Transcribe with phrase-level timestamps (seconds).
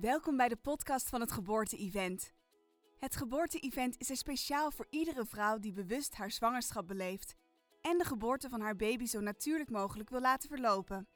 [0.00, 2.32] Welkom bij de podcast van het Geboorte-event.
[2.98, 7.34] Het Geboorte-event is er speciaal voor iedere vrouw die bewust haar zwangerschap beleeft
[7.80, 11.08] en de geboorte van haar baby zo natuurlijk mogelijk wil laten verlopen.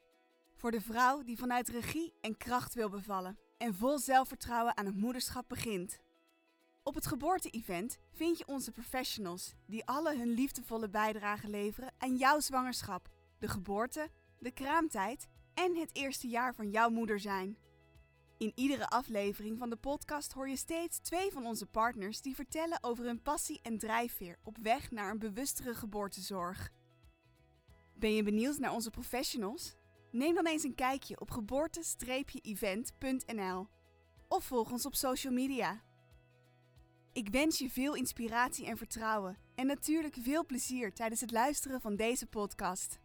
[0.55, 4.95] Voor de vrouw die vanuit regie en kracht wil bevallen en vol zelfvertrouwen aan het
[4.95, 5.99] moederschap begint.
[6.83, 12.39] Op het Geboorte-event vind je onze professionals die alle hun liefdevolle bijdrage leveren aan jouw
[12.39, 13.09] zwangerschap,
[13.39, 14.09] de geboorte,
[14.39, 17.57] de kraamtijd en het eerste jaar van jouw moeder zijn.
[18.41, 22.83] In iedere aflevering van de podcast hoor je steeds twee van onze partners die vertellen
[22.83, 26.71] over hun passie en drijfveer op weg naar een bewustere geboortezorg.
[27.93, 29.75] Ben je benieuwd naar onze professionals?
[30.11, 33.67] Neem dan eens een kijkje op geboorte-event.nl
[34.27, 35.81] of volg ons op social media.
[37.13, 41.95] Ik wens je veel inspiratie en vertrouwen en natuurlijk veel plezier tijdens het luisteren van
[41.95, 42.99] deze podcast.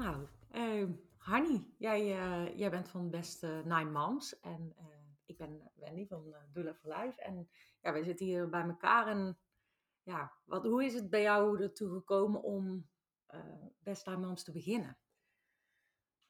[0.00, 4.86] Nou, uh, Hanny, jij, uh, jij bent van Beste Nine Moms en uh,
[5.24, 7.22] ik ben Wendy van uh, Doula for Life.
[7.22, 7.48] En
[7.80, 9.38] ja, wij zitten hier bij elkaar en
[10.02, 12.88] ja, wat, hoe is het bij jou ertoe gekomen om
[13.78, 14.98] Best Nine Moms te beginnen?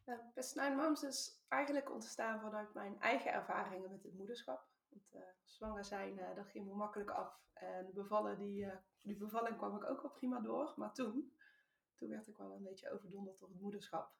[0.04, 4.68] Nou, Best Nine Moms is eigenlijk ontstaan vanuit mijn eigen ervaringen met het moederschap.
[4.88, 7.40] Want zwanger zijn, dat ging me makkelijk af.
[7.52, 8.66] En bevallen, die,
[9.00, 10.72] die bevalling kwam ik ook wel prima door.
[10.76, 11.32] Maar toen,
[12.00, 14.12] toen werd ik wel een beetje overdonderd door het moederschap.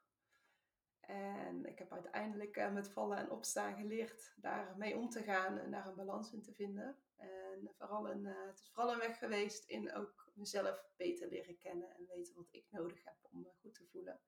[1.00, 5.70] En ik heb uiteindelijk uh, met vallen en opstaan geleerd daarmee om te gaan en
[5.70, 6.96] daar een balans in te vinden.
[7.16, 11.58] En vooral een, uh, het is vooral een weg geweest in ook mezelf beter leren
[11.58, 14.20] kennen en weten wat ik nodig heb om me goed te voelen.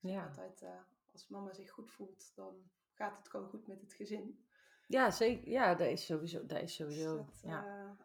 [0.00, 0.26] Dus ja.
[0.26, 0.64] altijd,
[1.12, 4.46] als mama zich goed voelt, dan gaat het gewoon goed met het gezin.
[4.86, 5.48] Ja, zeker.
[5.48, 6.46] Ja, dat is sowieso.
[6.46, 7.96] Dat is sowieso dus dat, ja.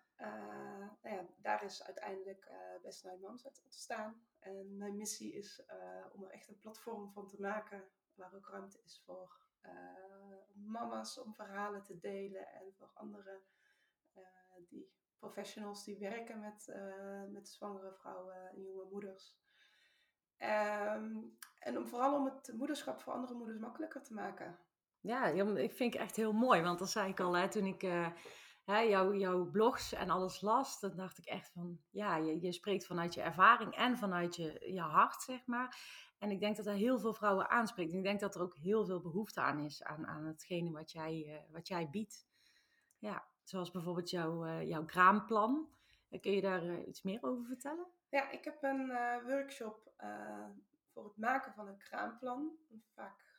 [1.02, 4.22] Nou ja, daar is uiteindelijk Best Night uit ontstaan.
[4.40, 8.50] En mijn missie is uh, om er echt een platform van te maken waar ook
[8.50, 9.48] ruimte is voor
[10.54, 13.42] mama's om verhalen te delen en voor andere
[14.68, 16.76] die professionals die werken met,
[17.30, 19.38] met zwangere vrouwen en jonge moeders.
[20.38, 24.60] Um, en om vooral om het moederschap voor andere moeders makkelijker te maken.
[25.00, 27.84] Ja, ik vind het echt heel mooi, want dat zei ik al hè, toen ik
[28.70, 32.52] hè, jouw, jouw blogs en alles las, dan dacht ik echt van, ja, je, je
[32.52, 35.78] spreekt vanuit je ervaring en vanuit je, je hart, zeg maar.
[36.18, 37.92] En ik denk dat er heel veel vrouwen aanspreekt.
[37.92, 40.92] En ik denk dat er ook heel veel behoefte aan is, aan, aan hetgene wat
[40.92, 42.28] jij, uh, wat jij biedt.
[42.98, 45.70] Ja, zoals bijvoorbeeld jouw, uh, jouw kraamplan.
[46.22, 47.88] Kun je daar iets meer over vertellen?
[48.10, 48.88] Ja, ik heb een
[49.26, 49.94] workshop
[50.94, 52.52] voor het maken van een kraamplan.
[52.94, 53.39] Vaak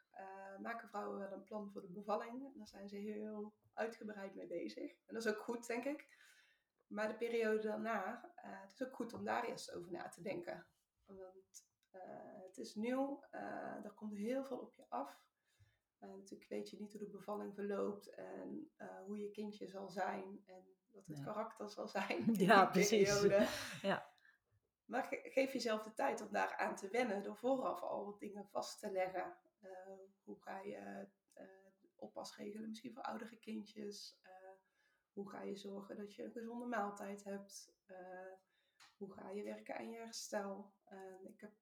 [0.62, 2.44] maken vrouwen wel een plan voor de bevalling.
[2.52, 4.90] En daar zijn ze heel uitgebreid mee bezig.
[4.90, 6.08] En dat is ook goed, denk ik.
[6.86, 10.22] Maar de periode daarna, uh, het is ook goed om daar eerst over na te
[10.22, 10.66] denken.
[11.04, 12.02] Want uh,
[12.46, 13.24] het is nieuw,
[13.84, 15.24] er komt heel veel op je af.
[15.98, 18.70] natuurlijk weet je niet hoe de bevalling verloopt en
[19.06, 22.26] hoe je kindje zal zijn en wat het karakter zal zijn.
[22.26, 23.22] In ja, precies.
[23.82, 24.08] Ja.
[24.84, 28.20] Maar ge geef jezelf de tijd om daar aan te wennen door vooraf al wat
[28.20, 29.36] dingen vast te leggen.
[30.22, 31.08] Hoe ga je
[31.96, 34.20] oppasregelen, misschien voor oudere kindjes.
[34.22, 34.50] Uh,
[35.12, 37.74] hoe ga je zorgen dat je een gezonde maaltijd hebt?
[38.96, 40.72] Hoe ga je werken aan je herstel?
[41.22, 41.52] Ik heb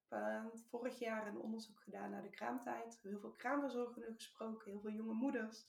[0.68, 2.98] vorig jaar een onderzoek gedaan naar de kraamtijd.
[3.02, 5.66] Heel veel kraamverzorgenden gesproken, heel veel jonge moeders.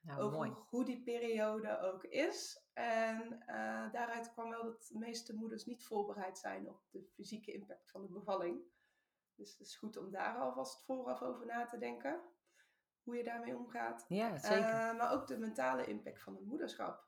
[0.00, 0.52] Nou, over mooi.
[0.68, 2.64] hoe die periode ook is.
[2.72, 3.42] En
[3.92, 8.02] daaruit kwam wel dat de meeste moeders niet voorbereid zijn op de fysieke impact van
[8.02, 8.71] de bevalling.
[9.42, 12.20] Dus het is goed om daar alvast vooraf over na te denken
[13.02, 14.04] hoe je daarmee omgaat.
[14.08, 14.58] Ja, zeker.
[14.58, 17.06] Uh, maar ook de mentale impact van het moederschap.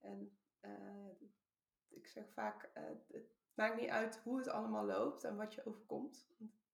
[0.00, 1.20] En uh,
[1.88, 5.66] ik zeg vaak, uh, het maakt niet uit hoe het allemaal loopt en wat je
[5.66, 6.28] overkomt.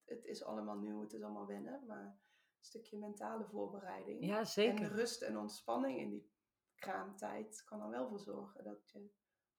[0.05, 4.25] Het is allemaal nieuw, het is allemaal wennen, maar een stukje mentale voorbereiding.
[4.25, 4.85] Ja, zeker.
[4.85, 6.33] En rust en ontspanning in die
[6.75, 9.11] kraamtijd kan er wel voor zorgen dat je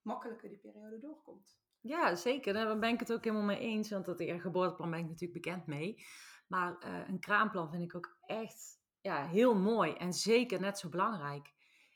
[0.01, 1.62] makkelijker die periode doorkomt.
[1.83, 2.53] Ja, zeker.
[2.53, 3.89] Daar ben ik het ook helemaal mee eens.
[3.89, 6.05] Want dat geboorteplan ben ik natuurlijk bekend mee.
[6.47, 10.89] Maar uh, een kraamplan vind ik ook echt ja, heel mooi en zeker net zo
[10.89, 11.53] belangrijk.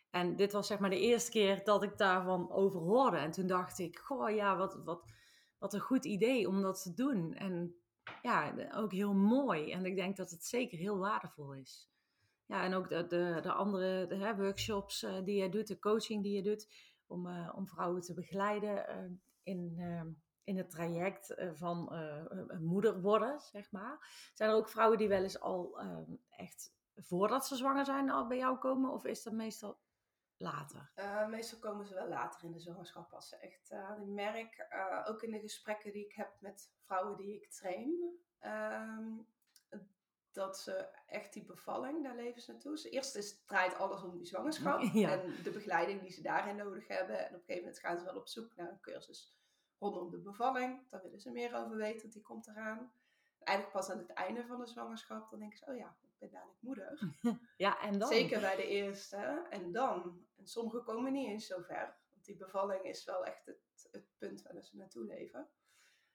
[0.09, 3.17] En dit was zeg maar de eerste keer dat ik daarvan over hoorde.
[3.17, 5.11] En toen dacht ik, goh ja, wat, wat,
[5.57, 7.33] wat een goed idee om dat te doen.
[7.33, 7.75] En
[8.21, 9.71] ja, ook heel mooi.
[9.71, 11.89] En ik denk dat het zeker heel waardevol is.
[12.45, 15.79] Ja, en ook de, de, de andere de, hè, workshops uh, die je doet, de
[15.79, 16.67] coaching die je doet,
[17.07, 19.79] om, uh, om vrouwen te begeleiden uh, in,
[20.43, 21.91] in het traject van
[22.47, 24.29] een moeder worden, zeg maar.
[24.33, 25.79] Zijn er ook vrouwen die wel eens al
[26.29, 28.91] echt voordat ze zwanger zijn al bij jou komen?
[28.91, 29.79] Of is dat meestal
[30.37, 30.91] later?
[30.95, 33.71] Uh, meestal komen ze wel later in de zwangerschap als ze echt.
[33.71, 37.49] Uh, ik merk uh, ook in de gesprekken die ik heb met vrouwen die ik
[37.49, 39.15] train, ehm,
[40.31, 42.71] dat ze echt die bevalling, daar leven ze naartoe.
[42.71, 46.87] Dus eerst is, draait alles om die zwangerschap en de begeleiding die ze daarin nodig
[46.87, 47.19] hebben.
[47.19, 49.36] En op een gegeven moment gaan ze wel op zoek naar een cursus
[49.79, 50.89] rondom de bevalling.
[50.89, 52.91] Daar willen ze meer over weten, want die komt eraan.
[53.39, 56.31] Eigenlijk pas aan het einde van de zwangerschap, dan denken ze, oh ja, ik ben
[56.31, 57.15] dadelijk moeder.
[57.57, 58.07] Ja, en dan?
[58.07, 59.47] Zeker bij de eerste.
[59.49, 61.97] En dan, en sommigen komen niet eens zo ver.
[62.11, 65.49] Want die bevalling is wel echt het, het punt waar ze naartoe leven.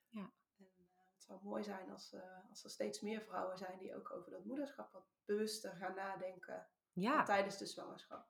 [0.09, 0.33] Ja.
[0.59, 3.97] En uh, het zou mooi zijn als, uh, als er steeds meer vrouwen zijn die
[3.97, 6.67] ook over dat moederschap wat bewuster gaan nadenken.
[6.93, 7.23] Ja.
[7.25, 8.27] Tijdens de zwangerschap.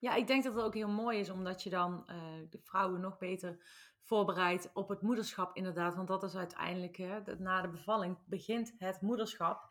[0.00, 2.16] Ja, ik denk dat het ook heel mooi is, omdat je dan uh,
[2.50, 3.58] de vrouwen nog beter
[4.00, 5.94] voorbereidt op het moederschap, inderdaad.
[5.94, 9.68] Want dat is uiteindelijk, hè, na de bevalling begint het moederschap.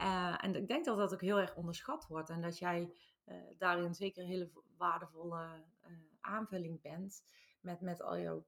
[0.00, 2.30] Uh, en ik denk dat dat ook heel erg onderschat wordt.
[2.30, 2.92] En dat jij
[3.26, 5.64] uh, daarin zeker een hele waardevolle
[6.20, 7.22] aanvulling bent.
[7.60, 8.46] Met, met al jouw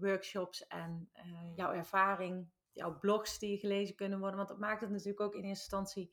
[0.00, 1.10] workshops en
[1.56, 4.36] jouw ervaring, jouw blogs die gelezen kunnen worden.
[4.36, 6.12] Want dat maakt het natuurlijk ook in eerste instantie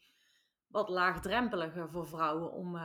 [0.68, 2.78] wat laagdrempeliger voor vrouwen om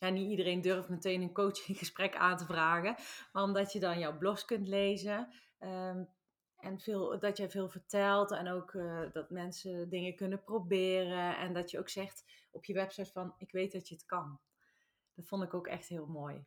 [0.00, 2.94] ja, niet iedereen durft meteen een coachinggesprek aan te vragen.
[3.32, 5.28] Maar omdat je dan jouw blogs kunt lezen.
[5.60, 6.08] Um,
[6.56, 11.36] en veel, dat jij veel vertelt en ook uh, dat mensen dingen kunnen proberen.
[11.36, 14.40] En dat je ook zegt op je website van ik weet dat je het kan.
[15.14, 16.44] Dat vond ik ook echt heel mooi.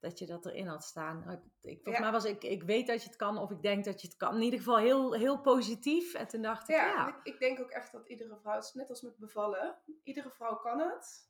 [0.00, 1.42] Dat je dat erin had staan.
[1.62, 2.00] Ik, volgens ja.
[2.00, 4.16] mij was ik, ik weet dat je het kan of ik denk dat je het
[4.16, 4.34] kan.
[4.34, 6.14] In ieder geval heel, heel positief.
[6.14, 6.86] En toen dacht ik, ja.
[6.86, 7.08] ja.
[7.08, 10.78] Ik, ik, denk ook echt dat iedere vrouw, net als met bevallen, iedere vrouw kan
[10.78, 11.27] het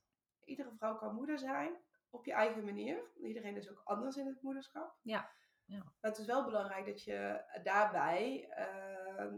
[0.49, 1.77] iedere vrouw kan moeder zijn
[2.11, 3.03] op je eigen manier.
[3.23, 4.99] Iedereen is ook anders in het moederschap.
[5.03, 5.31] Ja.
[5.65, 5.79] ja.
[5.79, 9.33] Maar het is wel belangrijk dat je daarbij uh,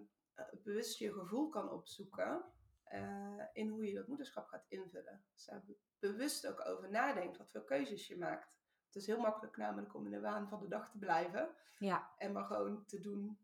[0.65, 2.45] bewust je gevoel kan opzoeken
[2.93, 5.25] uh, in hoe je dat moederschap gaat invullen.
[5.33, 5.63] Dus daar
[5.99, 8.59] bewust ook over nadenkt wat voor keuzes je maakt.
[8.87, 11.55] Het is heel makkelijk namelijk om in de waan van de dag te blijven.
[11.79, 12.11] Ja.
[12.19, 13.39] En maar gewoon te doen,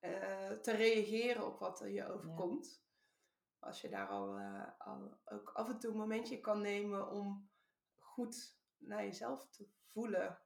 [0.00, 2.82] uh, te reageren op wat er je overkomt.
[3.60, 7.50] Als je daar al, uh, al ook af en toe een momentje kan nemen om
[7.98, 10.38] goed naar jezelf te voelen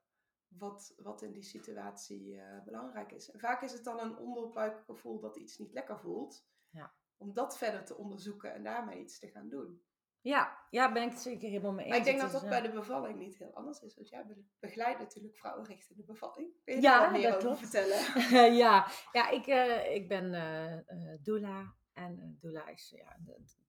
[0.49, 3.31] wat, wat in die situatie uh, belangrijk is.
[3.31, 6.47] En vaak is het dan een onderbuikgevoel dat iets niet lekker voelt.
[6.71, 6.95] Ja.
[7.17, 9.83] Om dat verder te onderzoeken en daarmee iets te gaan doen.
[10.21, 11.89] Ja, ja ben ik het zeker helemaal mee eens.
[11.89, 13.95] Maar ik denk dat dat bij de bevalling niet heel anders is.
[13.95, 14.27] Want jij
[14.59, 16.53] begeleidt natuurlijk vrouwen richting de bevalling.
[16.65, 17.59] Kun je ja, daar meer dat over klopt.
[17.59, 18.55] vertellen?
[18.65, 18.87] ja.
[19.13, 23.17] ja, ik, uh, ik ben uh, doula en uh, doula is, ja,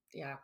[0.07, 0.44] ja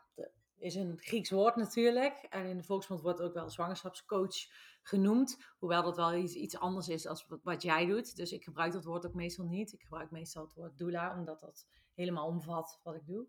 [0.61, 2.27] is een Grieks woord natuurlijk.
[2.29, 4.35] En in de volksmond wordt ook wel zwangerschapscoach
[4.81, 5.37] genoemd.
[5.57, 8.15] Hoewel dat wel iets, iets anders is dan wat, wat, jij doet.
[8.15, 9.73] Dus ik gebruik dat woord ook meestal niet.
[9.73, 13.27] Ik gebruik meestal het woord doula, omdat dat helemaal omvat wat ik doe.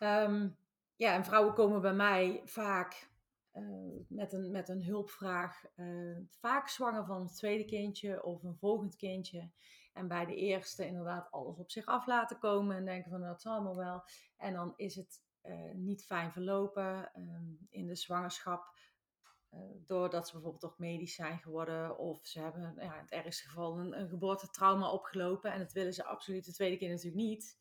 [0.00, 0.56] Um,
[0.96, 3.10] ja, en vrouwen komen bij mij vaak
[3.54, 5.64] uh, met, een, met een hulpvraag.
[5.76, 9.50] Uh, vaak zwanger van het tweede kindje of een volgend kindje.
[9.92, 13.32] En bij de eerste inderdaad alles op zich af laten komen en denken van nou,
[13.32, 14.02] dat zal allemaal wel.
[14.36, 18.80] En dan is het uh, niet fijn verlopen um, in de zwangerschap.
[19.50, 21.98] Uh, doordat ze bijvoorbeeld toch medisch zijn geworden.
[21.98, 25.52] Of ze hebben ja, in het ergste geval een, een geboortetrauma opgelopen.
[25.52, 27.58] En dat willen ze absoluut de tweede keer natuurlijk niet.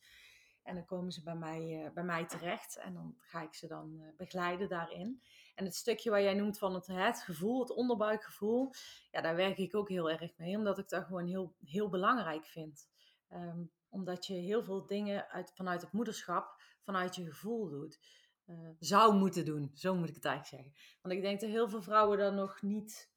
[0.64, 2.78] En dan komen ze bij mij, uh, bij mij terecht.
[2.78, 5.22] En dan ga ik ze dan begeleiden daarin.
[5.62, 8.72] En het stukje waar jij noemt van het, het gevoel, het onderbuikgevoel,
[9.12, 12.46] ja, daar werk ik ook heel erg mee, omdat ik dat gewoon heel, heel belangrijk
[12.46, 12.90] vind.
[13.34, 18.00] Um, omdat je heel veel dingen uit, vanuit het moederschap, vanuit je gevoel doet.
[18.46, 21.00] Uh, zou moeten doen, zo moet ik het eigenlijk zeggen.
[21.02, 23.12] Want ik denk dat heel veel vrouwen dat nog niet,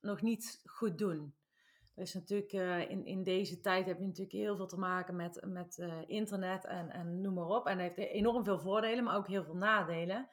[0.00, 1.34] nog niet goed doen.
[1.94, 5.16] Er is natuurlijk uh, in, in deze tijd heb je natuurlijk heel veel te maken
[5.16, 7.66] met, met uh, internet en, en noem maar op.
[7.66, 10.28] En het heeft enorm veel voordelen, maar ook heel veel nadelen.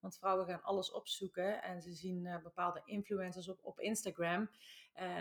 [0.00, 4.50] Want vrouwen gaan alles opzoeken en ze zien uh, bepaalde influencers op, op Instagram.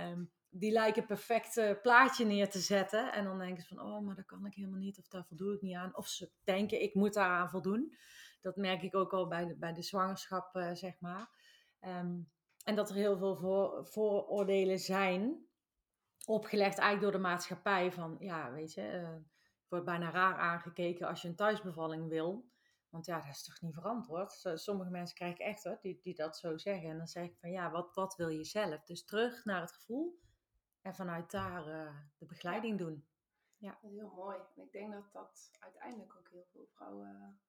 [0.09, 3.13] Um, die lijken perfect plaatje neer te zetten.
[3.13, 5.00] En dan denken ze van, oh, maar dat kan ik helemaal niet.
[5.00, 5.98] Of daar voldoe ik niet aan.
[5.98, 7.98] Of ze denken, ik moet daaraan voldoen.
[8.41, 11.29] Dat merk ik ook al bij de, bij de zwangerschap, uh, zeg maar.
[11.81, 12.29] Um,
[12.63, 15.48] en dat er heel veel voor, vooroordelen zijn.
[16.25, 17.91] Opgelegd eigenlijk door de maatschappij.
[17.91, 19.15] Van, ja, weet je, uh,
[19.67, 22.45] wordt bijna raar aangekeken als je een thuisbevalling wil.
[22.89, 24.51] Want ja, dat is toch niet verantwoord?
[24.53, 26.89] Sommige mensen krijg ik echt hoor, die, die dat zo zeggen.
[26.89, 28.84] En dan zeg ik van ja, wat, wat wil je zelf?
[28.84, 30.19] Dus terug naar het gevoel
[30.81, 33.08] en vanuit daar uh, de begeleiding doen.
[33.58, 33.77] Ja.
[33.81, 34.38] Dat is heel mooi.
[34.55, 37.39] En ik denk dat dat uiteindelijk ook heel veel vrouwen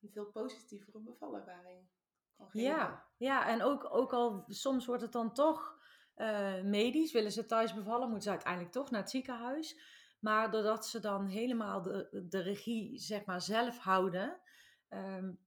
[0.00, 1.88] een veel positievere bevallervaring
[2.36, 2.68] kan geven.
[2.68, 5.80] Ja, ja en ook, ook al soms wordt het dan toch
[6.16, 9.80] uh, medisch, willen ze thuis bevallen, moeten ze uiteindelijk toch naar het ziekenhuis.
[10.18, 14.40] Maar doordat ze dan helemaal de, de regie zeg maar zelf houden,
[14.94, 15.38] um,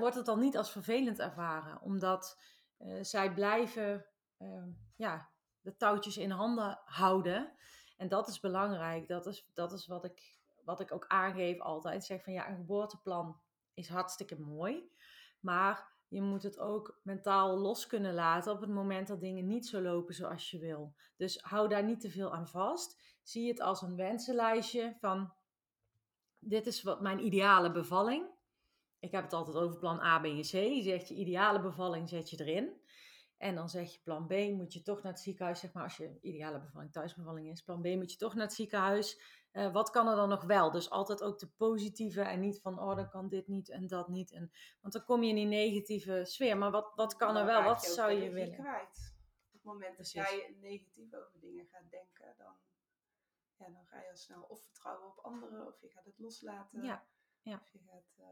[0.00, 1.80] wordt het dan niet als vervelend ervaren.
[1.80, 2.40] Omdat
[2.76, 5.28] eh, zij blijven ehm, ja,
[5.60, 7.52] de touwtjes in handen houden.
[7.96, 9.08] En dat is belangrijk.
[9.08, 12.04] Dat is, dat is wat, ik, wat ik ook aangeef altijd.
[12.04, 13.40] Zeg van ja, een geboorteplan
[13.74, 14.90] is hartstikke mooi.
[15.40, 19.66] Maar je moet het ook mentaal los kunnen laten op het moment dat dingen niet
[19.66, 20.94] zo lopen zoals je wil.
[21.16, 23.00] Dus hou daar niet te veel aan vast.
[23.22, 25.32] Zie het als een wensenlijstje van
[26.38, 28.26] dit is wat mijn ideale bevalling.
[28.98, 30.52] Ik heb het altijd over plan A, B en C.
[30.52, 32.80] Je zegt je ideale bevalling zet je erin.
[33.36, 35.96] En dan zeg je plan B, moet je toch naar het ziekenhuis, zeg maar als
[35.96, 37.62] je ideale bevalling thuisbevalling is.
[37.62, 39.20] Plan B moet je toch naar het ziekenhuis.
[39.52, 40.70] Uh, wat kan er dan nog wel?
[40.70, 44.08] Dus altijd ook de positieve en niet van, oh dan kan dit niet en dat
[44.08, 44.32] niet.
[44.32, 46.58] En, want dan kom je in die negatieve sfeer.
[46.58, 47.62] Maar wat, wat kan er wel?
[47.62, 48.54] Wat zou je willen?
[48.54, 49.14] Kwijt.
[49.46, 52.52] Op het moment dat jij negatief over dingen gaat denken, dan,
[53.58, 56.82] ja, dan ga je al snel of vertrouwen op anderen, of je gaat het loslaten.
[56.82, 57.06] Ja.
[57.42, 57.54] ja.
[57.54, 58.16] Of je gaat...
[58.18, 58.26] Uh,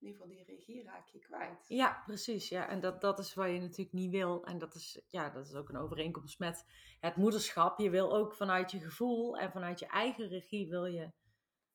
[0.00, 1.64] in ieder geval die regie raak je kwijt.
[1.68, 2.48] Ja, precies.
[2.48, 2.68] Ja.
[2.68, 4.44] En dat, dat is wat je natuurlijk niet wil.
[4.44, 6.64] En dat is, ja, dat is ook een overeenkomst met
[7.00, 7.78] het moederschap.
[7.78, 11.12] Je wil ook vanuit je gevoel en vanuit je eigen regie wil je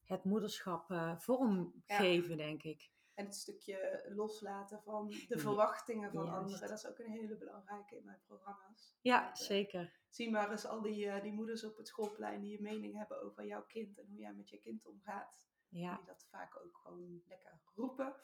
[0.03, 2.91] het moederschap uh, vormgeven, denk ik.
[3.13, 6.67] En het stukje loslaten van de verwachtingen van anderen.
[6.67, 8.98] Dat is ook een hele belangrijke in mijn programma's.
[9.01, 10.00] Ja, eh, zeker.
[10.10, 13.22] Zie maar eens al die, uh, die moeders op het schoolplein die een mening hebben
[13.22, 15.48] over jouw kind en hoe jij met je kind omgaat.
[15.70, 15.96] Ja.
[15.96, 18.15] Die dat vaak ook gewoon lekker roepen.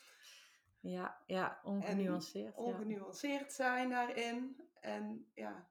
[0.79, 2.55] Ja, ja ongenuanceerd.
[2.55, 4.69] En ongenuanceerd zijn daarin.
[4.79, 5.69] En ja,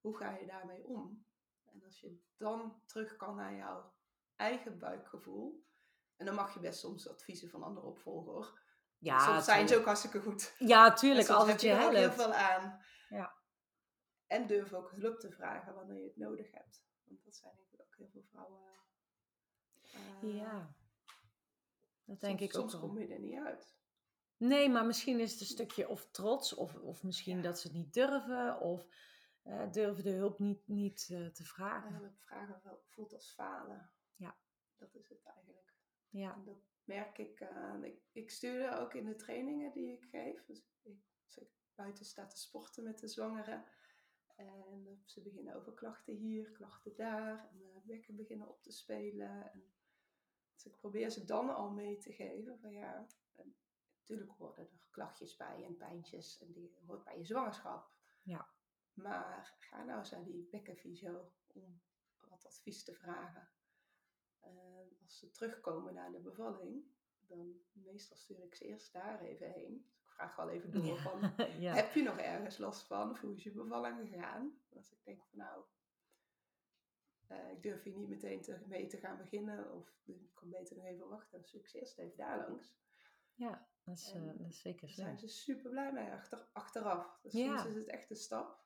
[0.00, 1.24] hoe ga je daarmee om?
[1.64, 3.92] En als je dan terug kan naar jouw
[4.36, 5.64] eigen buikgevoel.
[6.22, 8.60] En dan mag je best soms adviezen van anderen opvolgen hoor.
[8.98, 10.54] Ja, soms zijn ze ook hartstikke goed.
[10.58, 11.28] Ja, tuurlijk.
[11.28, 11.96] Als het je helpt.
[11.96, 12.82] heel veel aan.
[13.08, 13.34] Ja.
[14.26, 16.84] En durf ook hulp te vragen wanneer je het nodig hebt.
[17.04, 18.60] Want dat zijn denk ik ook heel veel vrouwen.
[20.22, 20.74] Uh, ja.
[22.04, 23.76] Dat denk soms, ik ook Soms kom je er niet uit.
[24.36, 27.76] Nee, maar misschien is het een stukje of trots, of, of misschien dat ze het
[27.76, 28.86] niet durven, of
[29.44, 32.00] uh, durven de hulp niet, niet uh, te vragen.
[32.02, 33.90] Ja, vragen voelt als falen.
[34.16, 34.36] Ja.
[34.76, 35.71] Dat is het eigenlijk.
[36.12, 36.34] Ja.
[36.34, 38.00] En dat merk ik, uh, ik.
[38.12, 40.44] Ik stuur ook in de trainingen die ik geef.
[40.44, 43.64] Dus ik, als ik buiten sta te sporten met de zwangeren.
[44.36, 47.48] En ze beginnen over klachten hier, klachten daar.
[47.50, 49.52] En uh, wekken beginnen op te spelen.
[49.52, 49.72] En
[50.54, 53.06] dus ik probeer ze dan al mee te geven van ja,
[53.98, 57.90] natuurlijk horen er klachtjes bij en pijntjes en die hoort bij je zwangerschap.
[58.22, 58.48] Ja.
[58.94, 61.80] Maar ga nou eens naar die bekkenfysio om
[62.28, 63.48] wat advies te vragen.
[64.44, 66.84] Uh, als ze terugkomen naar de bevalling,
[67.26, 69.84] dan meestal stuur ik ze eerst daar even heen.
[69.86, 71.20] Dus ik vraag wel even door van,
[71.60, 71.74] ja.
[71.74, 73.10] heb je nog ergens last van?
[73.10, 74.58] Of hoe is je bevalling gegaan?
[74.76, 75.64] Als ik denk van nou,
[77.30, 79.72] uh, ik durf hier niet meteen te, mee te gaan beginnen.
[79.72, 81.44] Of ik kan beter nog even wachten.
[81.44, 82.74] Succes, even daar langs.
[83.34, 85.02] Ja, dat is, uh, dat is zeker zo.
[85.02, 87.18] Daar zijn ze super blij mee achter, achteraf.
[87.22, 87.56] Dus ja.
[87.56, 88.64] soms is het echt een stap.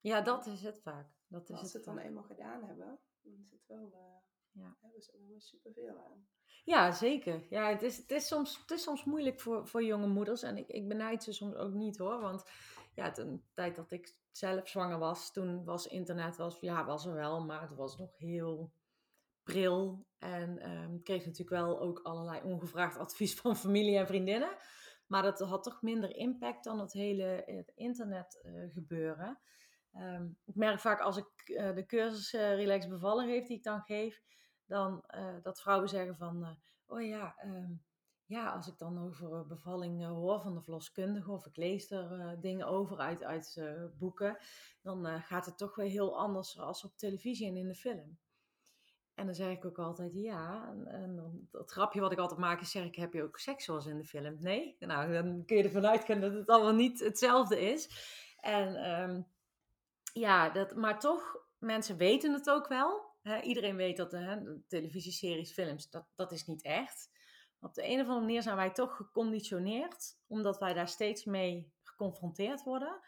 [0.00, 1.08] Ja, dat is het vaak.
[1.26, 3.92] Dat is als het ze het dan eenmaal gedaan hebben, dan is het wel...
[3.92, 4.16] Uh,
[4.58, 4.76] ja.
[4.80, 6.26] hebben ze er superveel aan.
[6.64, 7.46] Ja, zeker.
[7.50, 10.42] Ja, het is, het is, soms, het is soms moeilijk voor, voor jonge moeders.
[10.42, 12.20] En ik, ik benijd ze soms ook niet hoor.
[12.20, 12.44] Want
[12.94, 17.14] ja, de tijd dat ik zelf zwanger was, toen was internet, was, ja, was er
[17.14, 18.72] wel, maar het was nog heel
[19.42, 20.06] pril.
[20.18, 24.56] En um, kreeg natuurlijk wel ook allerlei ongevraagd advies van familie en vriendinnen.
[25.06, 29.40] Maar dat had toch minder impact dan het hele het internet uh, gebeuren.
[29.94, 33.62] Um, ik merk vaak als ik uh, de cursus uh, Relax Bevallen geef, die ik
[33.62, 34.22] dan geef,
[34.68, 35.04] dan
[35.42, 36.56] dat vrouwen zeggen van,
[36.86, 37.82] oh ja, um,
[38.26, 42.66] ja, als ik dan over bevalling hoor van de verloskundige of ik lees er dingen
[42.66, 43.60] over uit, uit
[43.98, 44.38] boeken,
[44.82, 48.18] dan gaat het toch weer heel anders als op televisie en in de film.
[49.18, 50.74] En dan zeg ik ook altijd ja.
[50.84, 53.86] En, dat grapje wat ik altijd maak is, zeg ik, heb je ook seks zoals
[53.86, 54.36] in de film?
[54.40, 54.76] Nee?
[54.78, 57.90] Nou, dan kun je ervan uitgaan dat het allemaal niet hetzelfde is.
[58.40, 59.26] En um,
[60.12, 63.07] ja, dat, maar toch, mensen weten het ook wel.
[63.42, 67.10] Iedereen weet dat de televisieseries, films, dat, dat is niet echt.
[67.60, 71.72] Op de een of andere manier zijn wij toch geconditioneerd, omdat wij daar steeds mee
[71.82, 73.00] geconfronteerd worden,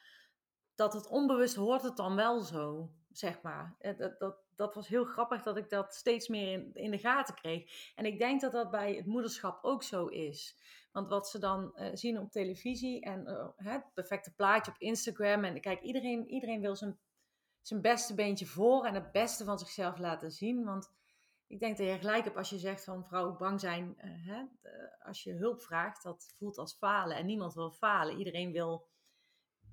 [0.75, 3.77] dat het onbewust hoort het dan wel zo, zeg maar.
[3.79, 6.99] Eh, dat, dat, dat was heel grappig dat ik dat steeds meer in, in de
[6.99, 7.93] gaten kreeg.
[7.95, 10.57] En ik denk dat dat bij het moederschap ook zo is.
[10.93, 15.45] Want wat ze dan uh, zien op televisie en uh, het perfecte plaatje op Instagram.
[15.45, 16.99] En kijk, iedereen, iedereen wil zijn,
[17.63, 20.65] zijn beste beentje voor en het beste van zichzelf laten zien.
[20.65, 20.91] Want
[21.47, 23.95] ik denk dat je gelijk hebt als je zegt van vrouwen bang zijn.
[23.97, 24.45] Uh, hè,
[25.03, 27.17] als je hulp vraagt, dat voelt als falen.
[27.17, 28.19] En niemand wil falen.
[28.19, 28.89] Iedereen wil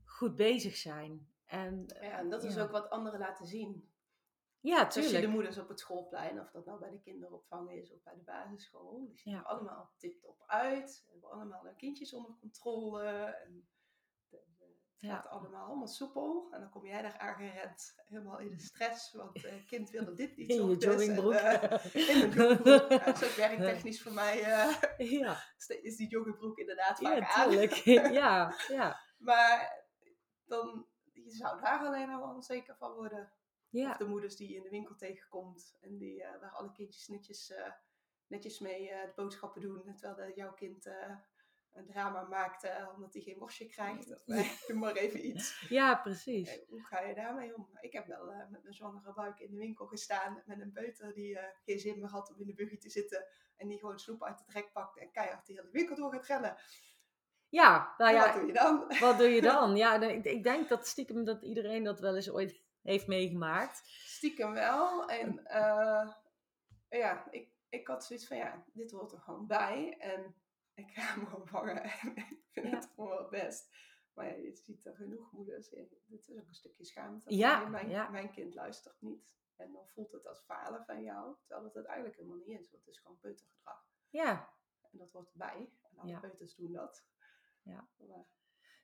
[0.06, 1.28] goed bezig zijn.
[1.46, 2.62] En, ja, en dat is ja.
[2.62, 3.90] ook wat anderen laten zien.
[4.60, 7.72] Ja, dus als je de moeders op het schoolplein, of dat nou bij de kinderopvang
[7.72, 9.40] is of bij de basisschool, die zien ja.
[9.40, 11.06] er allemaal tip-top uit.
[11.12, 13.06] Hebben allemaal hun kindjes onder controle.
[13.06, 13.68] En
[15.00, 16.48] Het gaat allemaal allemaal soepel.
[16.52, 19.12] En dan kom jij daar aangerend, helemaal in de stress.
[19.12, 20.50] Want het kind wilde dit niet.
[20.50, 21.34] In je joggingbroek.
[21.34, 21.62] Uh,
[21.94, 22.90] in mijn joggingbroek.
[22.90, 24.40] dat is ook werktechnisch voor mij.
[24.40, 25.44] Uh, ja.
[25.82, 27.52] Is die joggingbroek inderdaad vaak ja, aan.
[28.14, 29.00] Ja, ja.
[29.18, 29.86] Maar
[30.46, 33.32] dan, je zou daar alleen al onzeker van worden.
[33.70, 33.90] Ja.
[33.90, 35.78] Of de moeders die je in de winkel tegenkomt.
[35.82, 37.54] En die, waar alle kindjes netjes,
[38.28, 39.96] netjes mee de boodschappen doen.
[39.96, 40.90] Terwijl jouw kind
[41.78, 44.14] een drama maakte omdat hij geen worstje krijgt.
[44.14, 44.24] Of
[44.68, 45.66] doe maar even iets.
[45.70, 46.60] Ja, precies.
[46.68, 47.70] Hoe ga je daarmee om?
[47.82, 51.14] Ik heb wel uh, met mijn zwangere buik in de winkel gestaan met een peuter
[51.14, 53.28] die geen zin meer had om in de buggy te zitten.
[53.56, 56.26] En die gewoon snoep uit het rek pakte en keihard de hele winkel door gaat
[56.26, 56.58] rennen.
[57.50, 58.26] Ja, nou ja.
[58.26, 58.86] Wat doe je dan?
[59.00, 59.76] Wat doe je dan?
[59.84, 63.82] Ja, ik, ik denk dat stiekem dat iedereen dat wel eens ooit heeft meegemaakt.
[63.86, 65.10] Stiekem wel.
[65.10, 66.14] En uh,
[66.90, 69.96] ja, ik, ik had zoiets van ja, dit hoort er gewoon bij.
[70.00, 70.36] En
[70.78, 72.76] ik ga hem gewoon vangen en ik vind Ja.
[72.76, 73.76] het gewoon wel best.
[74.14, 75.88] Maar ja, je ziet er genoeg moeders in.
[76.06, 77.36] Dit is ook een stukje schaamte.
[77.36, 78.10] Ja, mijn, ja.
[78.10, 79.36] mijn kind luistert niet.
[79.56, 81.36] En dan voelt het als falen van jou.
[81.40, 82.72] Terwijl het het eigenlijk helemaal niet is.
[82.72, 83.86] Want het is gewoon peutergedrag.
[84.10, 84.50] Ja,
[84.92, 85.70] En dat hoort erbij.
[85.92, 86.20] En alle Ja.
[86.20, 87.06] peuters doen dat.
[87.62, 87.88] Ja.
[87.98, 88.26] Maar,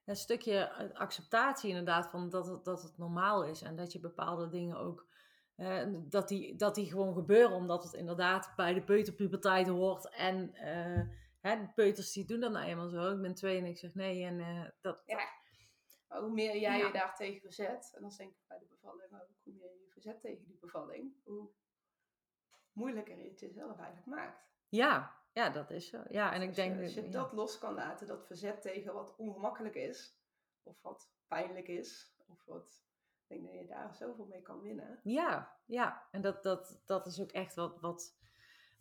[0.05, 3.99] een stukje eh, acceptatie inderdaad van dat het, dat het normaal is en dat je
[3.99, 5.07] bepaalde dingen ook
[5.55, 10.53] eh, dat, die, dat die gewoon gebeuren omdat het inderdaad bij de peuterpuberteit hoort en
[10.53, 11.07] eh,
[11.43, 13.11] hè, de peuters die doen dat nou eenmaal zo.
[13.15, 15.27] Ik ben twee en ik zeg nee en eh, dat, Ja.
[16.07, 16.85] maar hoe meer jij Ja.
[16.85, 17.91] je daar tegen verzet.
[17.95, 19.27] En dan denk ik bij de bevalling ook.
[19.43, 21.13] Hoe meer je je verzet tegen die bevalling.
[21.23, 21.49] Hoe
[22.71, 24.51] moeilijker je het jezelf eigenlijk maakt.
[24.69, 26.03] ja, ja, dat is zo.
[26.09, 27.09] Ja, en ik Als denk je, als je ja.
[27.09, 30.17] dat los kan laten, dat verzet tegen wat ongemakkelijk is,
[30.63, 32.83] of wat pijnlijk is, of wat.
[33.27, 34.99] Ik denk dat je daar zoveel mee kan winnen.
[35.03, 36.07] Ja, ja.
[36.11, 38.17] En dat, dat, dat is ook echt wat, wat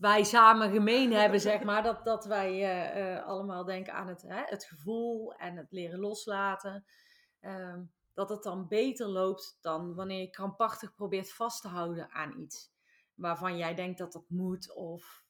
[0.03, 1.83] wij samen gemeen hebben, zeg maar.
[1.83, 5.99] Dat, dat wij eh, eh, allemaal denken aan het, hè, het gevoel en het leren
[5.99, 6.85] loslaten.
[7.41, 7.83] Ehm,
[8.15, 12.73] dat het dan beter loopt dan wanneer je krampachtig probeert vast te houden aan iets.
[13.15, 15.25] Waarvan jij denkt dat dat moet of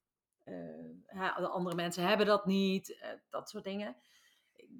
[0.44, 0.54] eh,
[1.06, 3.04] hè, de andere mensen hebben dat niet.
[3.30, 3.96] dat soort dingen.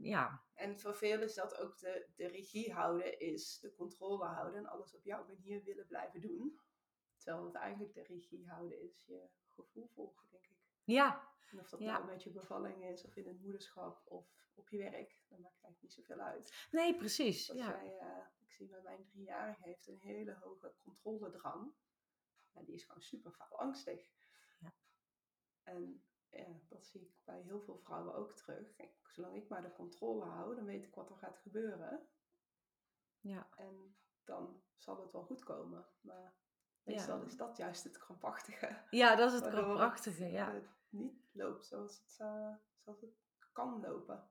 [0.01, 4.59] Ja, En voor veel is dat ook de, de regie houden, is de controle houden
[4.59, 6.61] en alles op jouw manier willen blijven doen.
[7.23, 10.57] Terwijl het eigenlijk de regie houden is je gevoel volgen, denk ik.
[10.85, 11.93] ja, En of dat Ja.
[11.93, 15.63] nou met je bevalling is, of in het moederschap, of op je werk, dat maakt
[15.63, 16.69] eigenlijk niet zoveel uit.
[16.71, 17.47] nee, precies.
[17.47, 17.83] Ja.
[17.83, 21.73] eh, ik zie bij mijn driejarige heeft een hele hoge controledrang.
[22.53, 24.11] En die is gewoon super angstig.
[24.59, 24.75] Ja.
[25.63, 28.73] En ja, dat zie ik bij heel veel vrouwen ook terug.
[28.73, 32.09] Kijk, zolang ik maar de controle hou, dan weet ik wat er gaat gebeuren.
[33.21, 33.49] Ja.
[33.57, 35.87] En dan zal het wel goed komen.
[36.01, 36.35] Maar
[36.85, 38.79] meestal is dat juist het krampachtige.
[38.91, 40.23] ja, dat is het waardoor prachtige.
[40.23, 40.55] het, Ja.
[40.55, 43.11] eh, niet loopt zoals het, eh, zoals het
[43.53, 44.25] kan lopen.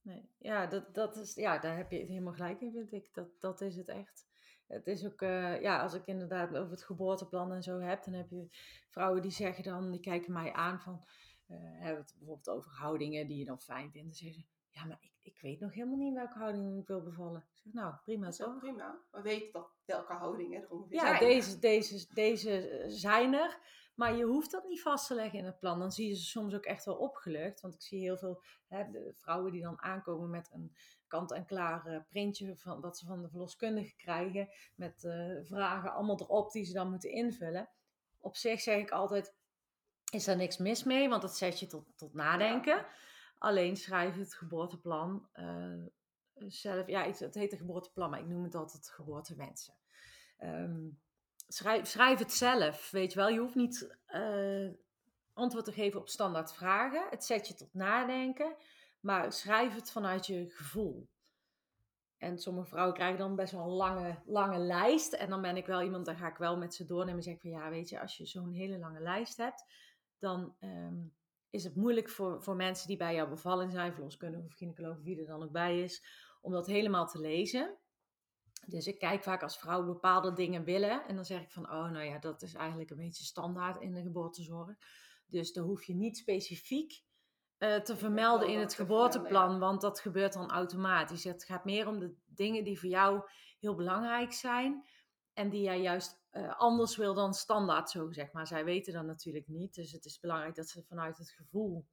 [0.00, 3.14] Nee, ja, dat, dat is, ja, daar heb je het helemaal gelijk in, vind ik.
[3.14, 4.30] Dat, dat is het echt.
[4.66, 8.14] Het is ook, eh, ja, als ik inderdaad over het geboorteplan en zo heb, dan
[8.14, 8.48] heb je
[8.88, 11.04] vrouwen die zeggen dan, die kijken mij aan van,
[11.46, 14.06] eh hebben we het bijvoorbeeld over houdingen die je dan fijn vindt.
[14.08, 17.02] Dan zeggen ze, ja, maar ik, ik weet nog helemaal niet welke houding ik wil
[17.02, 17.40] bevallen.
[17.40, 18.60] Ik zeg, nou, prima Dat is ook toch?
[18.60, 18.98] prima.
[19.10, 21.18] We weten dat welke houdingen er ongeveer Ja, zijn.
[21.20, 23.58] deze, deze, deze eh, zijn er.
[23.94, 25.78] Maar je hoeft dat niet vast te leggen in het plan.
[25.78, 27.60] Dan zie je ze soms ook echt wel opgelucht.
[27.60, 32.00] Want ik zie heel veel hè, de vrouwen die dan aankomen met een kant-en-klaar eh,
[32.08, 34.48] printje van wat ze van de verloskundige krijgen.
[34.74, 37.68] Met eh, vragen allemaal erop die ze dan moeten invullen.
[38.20, 39.34] Op zich zeg ik altijd,
[40.12, 42.86] is daar niks mis mee, want dat zet je tot, tot nadenken.
[43.42, 45.84] Alleen schrijf het geboorteplan eh,
[46.34, 46.86] zelf.
[46.86, 49.74] Ja, het heet een geboorteplan, maar ik noem het altijd geboortewensen.
[50.36, 50.88] Ehm,
[51.48, 53.28] schrijf, schrijf het zelf, weet je wel.
[53.28, 54.68] Je hoeft niet eh,
[55.32, 57.06] antwoord te geven op standaard vragen.
[57.10, 58.56] Het zet je tot nadenken,
[59.00, 61.08] maar schrijf het vanuit je gevoel.
[62.18, 65.12] En sommige vrouwen krijgen dan best wel een lange, lange lijst.
[65.12, 67.34] En dan ben ik wel iemand, dan ga ik wel met ze doornemen en zeg
[67.34, 69.64] ik van ja, weet je, als je zo'n hele lange lijst hebt,
[70.18, 71.00] dan ehm,
[71.52, 75.20] is het moeilijk voor, voor mensen die bij jouw bevalling zijn, verloskundige of gynaecoloog, wie
[75.20, 76.04] er dan ook bij is,
[76.40, 77.76] om dat helemaal te lezen.
[78.66, 81.06] Dus ik kijk vaak als vrouwen bepaalde dingen willen.
[81.06, 83.94] En dan zeg ik van, oh nou ja, dat is eigenlijk een beetje standaard in
[83.94, 84.76] de geboortezorg.
[85.26, 87.02] Dus dan hoef je niet specifiek
[87.58, 91.24] eh, te vermelden in het geboorteplan, want dat gebeurt dan automatisch.
[91.24, 93.22] Het gaat meer om de dingen die voor jou
[93.58, 94.88] heel belangrijk zijn
[95.32, 98.46] en die jij juist eh, anders wil dan standaard, zo zeg maar.
[98.46, 101.86] Zij weten dat natuurlijk niet, dus het is belangrijk dat ze vanuit het gevoel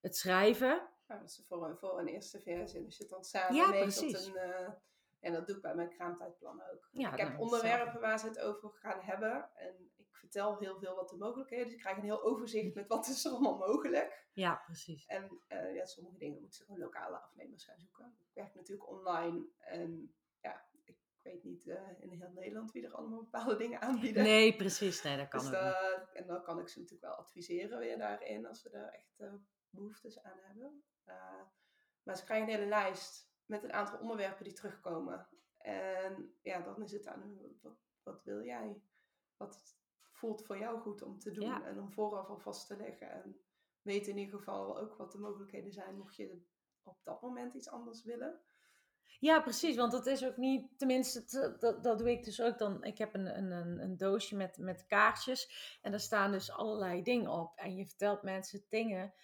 [0.00, 0.88] het schrijven.
[1.06, 2.84] Ja, dat is voor een, voor een eerste versie.
[2.84, 4.12] Dus je het dan samen Ja, mee precies.
[4.12, 4.68] tot een, eh,
[5.20, 6.88] En dat doe ik bij mijn kraamtijdplannen ook.
[6.92, 9.50] Ja, ik heb nou, onderwerpen waar ze het over gaan hebben.
[9.54, 11.72] En ik vertel heel veel wat de mogelijkheden is.
[11.72, 14.28] Ik krijg een heel overzicht met wat is er allemaal mogelijk.
[14.32, 15.06] Ja, precies.
[15.06, 18.16] En uh, ja, sommige dingen moeten ze gewoon lokale afnemers gaan zoeken.
[18.18, 19.46] Ik werk natuurlijk online.
[19.58, 20.14] En
[21.22, 24.22] ik weet niet uh, in heel Nederland wie er allemaal bepaalde dingen aanbieden.
[24.22, 25.02] Nee, precies.
[25.02, 28.46] Nee, dat kan dus, uh, En dan kan ik ze natuurlijk wel adviseren weer daarin.
[28.46, 29.32] Als ze er echt
[29.70, 30.82] behoeftes aan hebben.
[32.02, 35.28] maar ze krijgen een hele lijst met een aantal onderwerpen die terugkomen.
[35.58, 38.82] En ja, dan is het aan hun, wat, wat wil jij?
[39.36, 39.78] Wat
[40.12, 43.10] voelt voor jou goed om te doen en om vooraf al vast te leggen.
[43.10, 43.40] En
[43.82, 46.42] weet in ieder geval ook wat de mogelijkheden zijn, mocht je
[46.82, 48.40] op dat moment iets anders willen.
[49.20, 52.84] Ja, precies, want dat is ook niet, tenminste, dat, dat doe ik dus ook dan.
[52.84, 57.30] Ik heb een, een, een doosje met, met kaartjes en daar staan dus allerlei dingen
[57.30, 57.52] op.
[57.56, 59.14] En je vertelt mensen dingen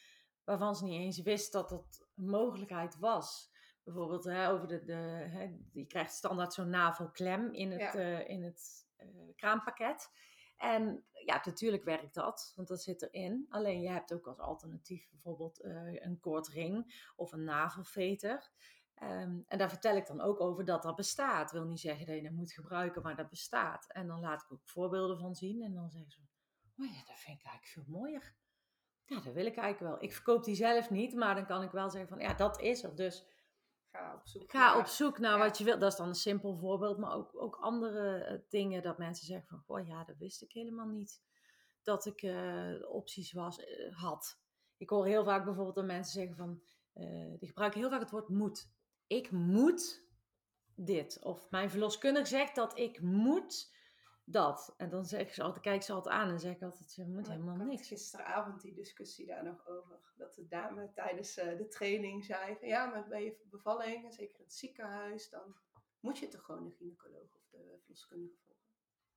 [0.44, 3.50] waarvan ze niet eens wist dat dat een mogelijkheid was
[3.86, 8.42] bijvoorbeeld hè, over de, de hè, je krijgt standaard zo'n navelklem in het, uh, in
[8.42, 10.10] het uh, kraampakket.
[10.56, 13.46] En ja, natuurlijk werkt dat, want dat zit erin.
[13.48, 16.18] Alleen je hebt ook als alternatief bijvoorbeeld uh, een
[16.52, 18.50] ring of een navelveter.
[19.02, 21.46] Um, en daar vertel ik dan ook over dat dat bestaat.
[21.46, 23.92] Ik wil niet zeggen dat je dat moet gebruiken, maar dat bestaat.
[23.92, 25.62] En dan laat ik ook voorbeelden van zien.
[25.62, 26.20] En dan zeggen ze,
[26.78, 28.34] oh ja, dat vind ik eigenlijk veel mooier.
[29.04, 30.02] Ja, dat wil ik eigenlijk wel.
[30.02, 32.82] Ik verkoop die zelf niet, maar dan kan ik wel zeggen van, ja, dat is
[32.82, 32.96] er.
[32.96, 33.26] Dus
[33.90, 35.80] Ga op zoek Ga naar, op zoek naar wat je wilt.
[35.80, 36.98] Dat is dan een simpel voorbeeld.
[36.98, 39.58] Maar ook, ook andere uh, dingen dat mensen zeggen van...
[39.58, 41.22] Goh, ja, dat wist ik helemaal niet.
[41.82, 44.40] Dat ik uh, opties was, uh, had.
[44.76, 46.60] Ik hoor heel vaak bijvoorbeeld dat mensen zeggen van...
[47.38, 48.74] die gebruiken heel vaak het woord moet.
[49.06, 50.04] Ik moet
[50.74, 51.22] dit.
[51.22, 53.74] Of mijn verloskundige zegt dat ik moet
[54.24, 54.74] dat.
[54.76, 57.28] En dan zeg ze altijd, kijk ze altijd aan en zeg ik altijd, je moet
[57.28, 57.88] helemaal ik niks.
[57.88, 59.98] gisteravond die discussie daar nog over.
[60.16, 64.38] Dat de dame tijdens uh, de training zei van ja, maar bij je bevalling, zeker
[64.38, 65.56] in het ziekenhuis, dan
[66.00, 68.64] moet je toch gewoon de gynaecoloog of de verloskundige volgen.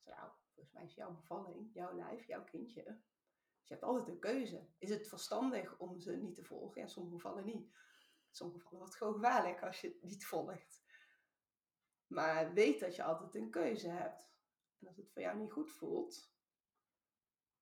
[0.04, 2.84] Zo, nou, volgens mij is jouw bevalling, jouw lijf, jouw kindje.
[2.84, 4.68] Dus je hebt altijd een keuze.
[4.78, 6.82] Is het verstandig om ze niet te volgen?
[6.82, 7.68] Ja, sommige gevallen niet.
[8.32, 10.82] Sommige gevallen wordt het gewoon gevaarlijk als je het niet volgt.
[12.08, 14.30] Maar weet dat je altijd een keuze hebt.
[14.80, 16.32] En als het voor jou niet goed voelt,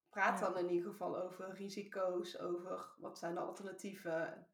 [0.10, 4.48] praat dan in ieder geval over risico's, over wat zijn de alternatieven.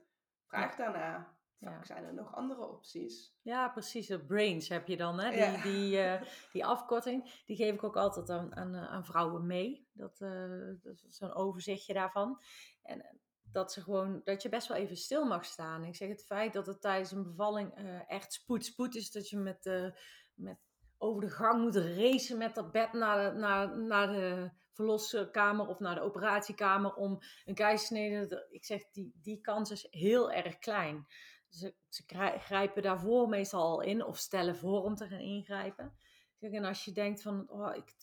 [0.46, 0.78] Vraag ja.
[0.78, 1.38] daarna.
[1.64, 3.36] Vaak zijn er nog andere opties.
[3.42, 4.08] Ja, precies.
[4.08, 5.20] De brains heb je dan.
[5.20, 5.30] Hè?
[5.32, 6.22] Die, die, uh,
[6.52, 9.88] die afkorting, die geef ik ook altijd aan, aan, eh, aan vrouwen mee.
[9.94, 12.42] Dat, uh, dat is zo'n overzichtje daarvan.
[12.82, 13.20] En
[13.54, 15.84] dat, ze gewoon, dat je best wel even stil mag staan.
[15.84, 17.74] Ik zeg het feit dat het tijdens een bevalling
[18.08, 19.12] echt spoed, spoed is.
[19.12, 19.94] Dat je met,
[20.34, 20.58] met
[20.98, 25.80] over de gang moet racen met dat bed naar de, naar, naar de verloskamer of
[25.80, 28.48] naar de operatiekamer om een keizersnede.
[28.50, 31.08] Ik zeg, die, die kans is heel erg klein.
[31.50, 32.04] Ze, ze
[32.40, 35.98] grijpen daarvoor meestal al in of stellen voor om te gaan ingrijpen.
[36.40, 37.94] En als je denkt van, oh, ik,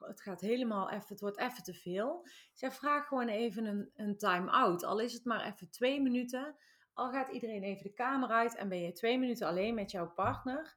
[0.00, 2.26] het gaat helemaal even, het wordt even te veel.
[2.52, 4.84] Zeg, vraag gewoon even een, een time-out.
[4.84, 6.56] Al is het maar even twee minuten.
[6.92, 10.12] Al gaat iedereen even de kamer uit en ben je twee minuten alleen met jouw
[10.12, 10.76] partner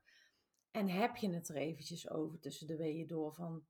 [0.71, 3.65] en heb je het er eventjes over tussen de weeën door van...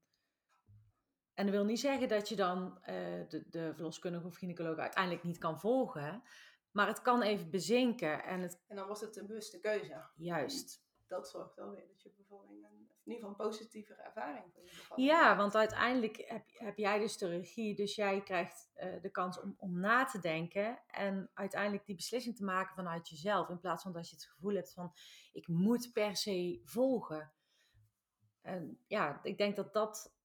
[1.34, 2.86] En dat wil niet zeggen dat je dan uh,
[3.30, 6.24] de, de verloskundige of gynaecoloog uiteindelijk niet kan volgen.
[6.72, 8.24] Maar het kan even bezinken.
[8.24, 8.64] En, het...
[8.68, 10.06] en dan was het een bewuste keuze.
[10.16, 10.84] Juist.
[11.08, 12.62] Dat zorgt wel weer dat je bevalling
[13.06, 14.44] in ieder geval een positievere ervaring
[14.96, 17.76] Ja, want uiteindelijk heb, heb jij dus de regie.
[17.76, 20.82] Dus jij krijgt uh, de kans om, om na te denken.
[20.88, 23.50] En uiteindelijk die beslissing te maken vanuit jezelf.
[23.50, 24.94] In plaats van dat je het gevoel hebt van
[25.32, 27.34] ik moet per se volgen.
[28.42, 30.16] En ja, ik denk dat dat,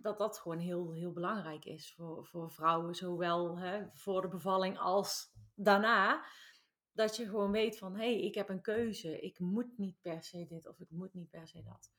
[0.00, 4.78] dat, dat gewoon heel, heel belangrijk is voor, voor vrouwen, zowel hè, voor de bevalling
[4.78, 6.24] als daarna.
[6.92, 9.20] Dat je gewoon weet van, hé, hey, ik heb een keuze.
[9.20, 11.92] Ik moet niet per se dit of ik moet niet per se dat.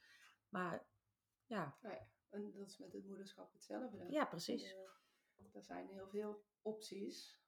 [0.54, 0.86] Maar
[1.46, 1.78] ja.
[1.82, 4.06] Nou ja en dat is met het moederschap hetzelfde.
[4.10, 4.64] Ja, precies.
[4.64, 7.42] Uh, er zijn heel veel opties.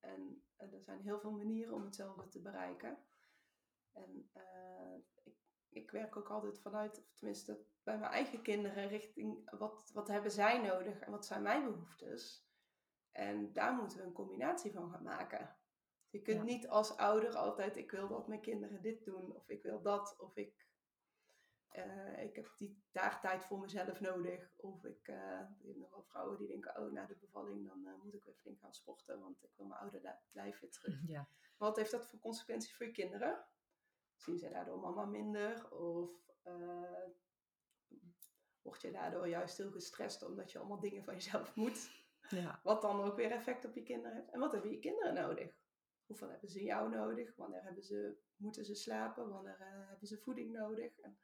[0.00, 2.98] En, en er zijn heel veel manieren om hetzelfde te bereiken.
[3.92, 5.34] En uh, ik,
[5.68, 10.60] ik werk ook altijd vanuit, tenminste bij mijn eigen kinderen, richting wat, wat hebben zij
[10.60, 12.48] nodig en wat zijn mijn behoeftes.
[13.10, 15.56] En daar moeten we een combinatie van gaan maken.
[16.10, 16.44] Je kunt ja.
[16.44, 20.18] niet als ouder altijd, ik wil dat mijn kinderen dit doen, of ik wil dat,
[20.18, 20.69] of ik,
[21.76, 24.50] uh, ik heb die daar tijd voor mezelf nodig.
[24.56, 27.86] Of ik, uh, er zijn nog wel vrouwen die denken, oh na de bevalling dan
[27.86, 31.00] uh, moet ik weer flink gaan sporten, want ik wil mijn oude lijf weer terug.
[31.06, 31.28] Ja.
[31.56, 33.44] Wat heeft dat voor consequenties voor je kinderen?
[34.16, 35.70] Zien ze daardoor mama minder?
[35.72, 36.10] Of
[38.62, 41.90] word je daardoor juist heel gestrest omdat je allemaal dingen van jezelf moet?
[42.28, 42.60] Ja.
[42.62, 44.30] Wat dan ook weer effect op je kinderen heeft.
[44.30, 45.60] En wat hebben je kinderen nodig?
[46.10, 47.36] hoeveel hebben ze jou nodig?
[47.36, 49.28] Wanneer hebben ze, moeten ze slapen?
[49.28, 50.98] Wanneer eh, hebben ze voeding nodig?
[50.98, 51.18] En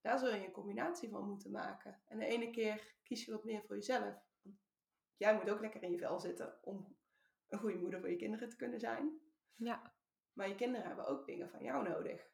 [0.00, 2.00] daar zul je een combinatie van moeten maken.
[2.06, 4.14] En de ene keer kies je wat meer voor jezelf.
[5.16, 6.96] Jij moet ook lekker in je vel zitten om
[7.48, 9.20] een goede moeder voor je kinderen te kunnen zijn.
[9.54, 9.94] Ja.
[10.32, 12.30] Maar je kinderen hebben ook dingen van jou nodig.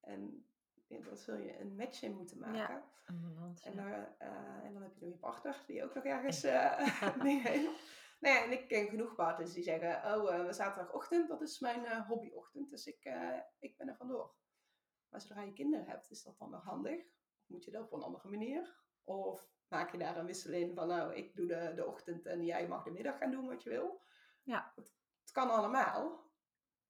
[0.00, 0.46] En
[0.86, 2.56] ja, daar zul je een match in moeten maken.
[2.56, 3.62] Ja, balans.
[3.62, 3.82] En, ja.
[3.82, 7.44] daar, eh, en dan heb je nog je partner, die ook nog ergens eh dingen
[7.44, 8.00] heeft.
[8.20, 12.02] Nou ja, en ik ken genoeg partners die zeggen, oh, eh, zaterdagochtend, dat is mijn
[12.02, 13.10] hobbyochtend, dus ik,
[13.58, 14.34] ik ben er vandoor.
[15.12, 17.04] Maar zodra je kinderen hebt, is dat dan nog handig?
[17.40, 18.76] Of moet je dat op een andere manier?
[19.04, 22.44] Of maak je daar een wissel in van, nou, ik doe de, de ochtend en
[22.44, 24.00] jij mag de middag gaan doen wat je wil?
[24.42, 24.72] Ja.
[24.76, 26.30] Het, het kan allemaal,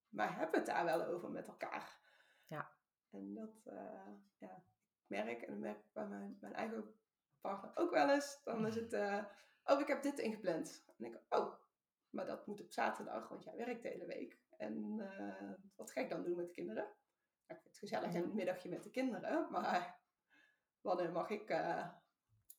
[0.08, 1.98] maar heb het daar wel over met elkaar.
[2.46, 2.70] Ja.
[3.10, 6.94] En dat, eh, ja, ik merk, en dat merk ik bij mijn, mijn eigen
[7.40, 9.24] partner ook wel eens, dan is het, eh,
[9.64, 10.84] oh, ik heb dit ingepland.
[10.98, 11.54] En ik, oh,
[12.10, 14.40] maar dat moet op zaterdag, want jij werkt de hele week.
[14.56, 16.88] En eh, wat ga ik dan doen met de kinderen?
[17.52, 20.00] Ja, ik vind het gezellig een middagje met de kinderen, maar
[20.80, 21.88] wanneer mag ik, eh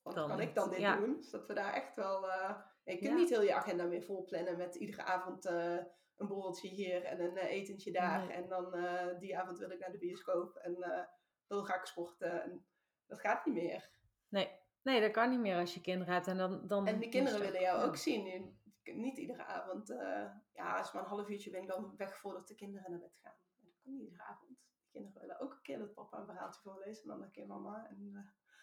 [0.03, 0.95] wat Dan kan ik dan dit ja.
[0.95, 1.15] doen?
[1.15, 3.15] Dus dat we daar echt wel, eh je kunt Ja.
[3.15, 5.77] niet heel je agenda meer vol plannen met iedere avond eh,
[6.15, 8.25] een borreltje hier en een eh, etentje daar.
[8.25, 8.35] Nee.
[8.35, 11.03] En dan eh, die avond wil ik naar de bioscoop en eh
[11.47, 12.43] wil ga ik sporten.
[12.43, 12.65] En
[13.07, 13.89] dat gaat niet meer.
[14.29, 14.59] Nee.
[14.81, 16.27] nee, dat kan niet meer als je kinderen hebt.
[16.27, 18.57] En, dan, dan En die kinderen willen jou ook zien.
[18.83, 19.89] Niet iedere avond.
[19.89, 22.99] eh, ja, als maar een half uurtje ben ik dan weg voordat de kinderen naar
[22.99, 23.35] bed gaan.
[23.59, 24.62] Dat kan niet iedere avond.
[24.93, 27.47] De kinderen willen ook een keer dat papa een verhaaltje voorleest en dan een keer
[27.47, 27.87] mama.
[27.89, 28.21] En, eh,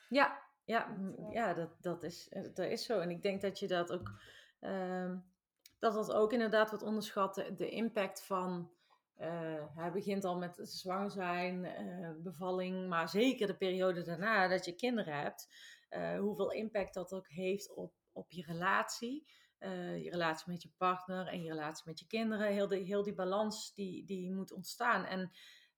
[0.08, 3.00] Ja, ja, Dat, m- eh, ja dat, dat, is, eh, dat is zo.
[3.00, 4.10] En ik denk dat je dat ook,
[4.60, 5.18] ehm,
[5.78, 8.70] dat dat ook inderdaad wordt onderschat, de, de impact van,
[9.74, 11.66] hij begint al met zwanger zijn,
[12.22, 15.48] bevalling, maar zeker de periode daarna dat je kinderen hebt,
[16.18, 19.26] hoeveel impact dat ook heeft op, op je relatie.
[20.02, 22.52] je relatie met je partner en je relatie met je kinderen.
[22.52, 25.04] Heel, de, heel die balans die, die moet ontstaan.
[25.04, 25.30] En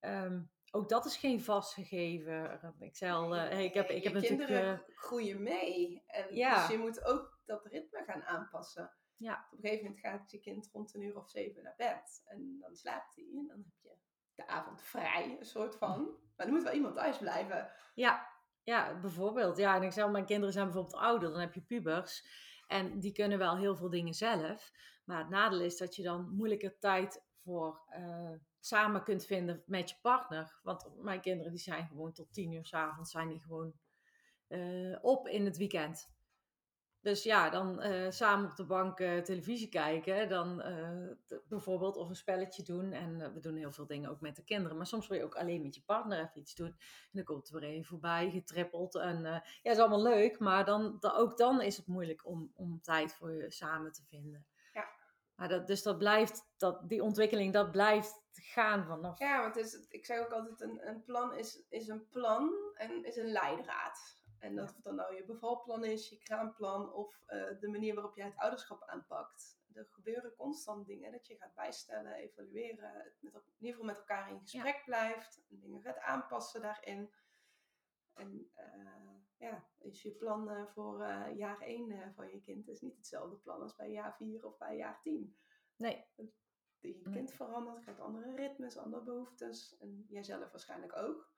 [0.03, 2.61] ehm, ook dat is geen vastgegeven.
[2.79, 4.47] Ik zei al, eh, ik heb, ik heb natuurlijk...
[4.47, 6.03] kinderen eh, groeien mee.
[6.07, 6.55] En Ja.
[6.55, 8.97] Dus je moet ook dat ritme gaan aanpassen.
[9.17, 9.49] Ja.
[9.51, 12.23] Op een gegeven moment gaat je kind rond een uur of zeven naar bed.
[12.25, 13.25] En dan slaapt hij.
[13.25, 13.97] En dan heb je
[14.35, 16.19] de avond vrij, een soort van.
[16.37, 17.71] Maar er moet wel iemand thuis blijven.
[17.95, 18.29] Ja,
[18.63, 19.57] ja, bijvoorbeeld.
[19.57, 22.27] Ja, en ik zei, mijn kinderen zijn bijvoorbeeld ouder, dan heb je pubers.
[22.67, 24.73] En die kunnen wel heel veel dingen zelf.
[25.05, 28.33] Maar het nadeel is dat je dan moeilijker tijd voor eh,
[28.65, 30.59] samen kunt vinden met je partner.
[30.63, 33.73] Want mijn kinderen die zijn gewoon tot tien uur 's avonds zijn die gewoon
[34.47, 36.11] eh, op in het weekend.
[37.01, 40.63] Dus ja, dan eh, samen op de bank eh, televisie kijken, dan
[41.49, 42.93] bijvoorbeeld of een spelletje doen.
[42.93, 44.77] En we doen heel veel dingen ook met de kinderen.
[44.77, 46.67] Maar soms wil je ook alleen met je partner even iets doen.
[46.67, 48.95] En dan komt er weer even voorbij, getrippeld.
[48.95, 52.81] En ja, is allemaal leuk, maar dan, da- ook dan is het moeilijk om, om
[52.83, 54.47] tijd voor je samen te vinden.
[54.73, 54.89] Ja.
[55.35, 59.19] Maar dat, dus dat blijft, dat, die ontwikkeling, dat blijft gaan vanaf.
[59.19, 62.53] Ja, want het is, ik zeg ook altijd, een, een plan is, is een plan
[62.75, 64.21] en is een leidraad.
[64.39, 68.17] En dat of dat nou je bevalplan is, je kraamplan of eh, de manier waarop
[68.17, 69.61] jij het ouderschap aanpakt.
[69.73, 73.85] Er gebeuren constant dingen dat je gaat bijstellen, evalueren, het met, el- in ieder geval
[73.85, 77.13] met elkaar in gesprek blijft, en dingen gaat aanpassen daarin.
[78.15, 78.67] En eh,
[79.37, 83.63] ja, is je plan eh, voor jaar 1 van je kind is niet hetzelfde plan
[83.63, 85.37] als bij jaar 4 of bij jaar 10
[85.77, 86.05] Nee,
[86.89, 89.77] je kind verandert, krijgt andere ritmes, andere behoeftes.
[89.81, 91.31] En jijzelf waarschijnlijk ook.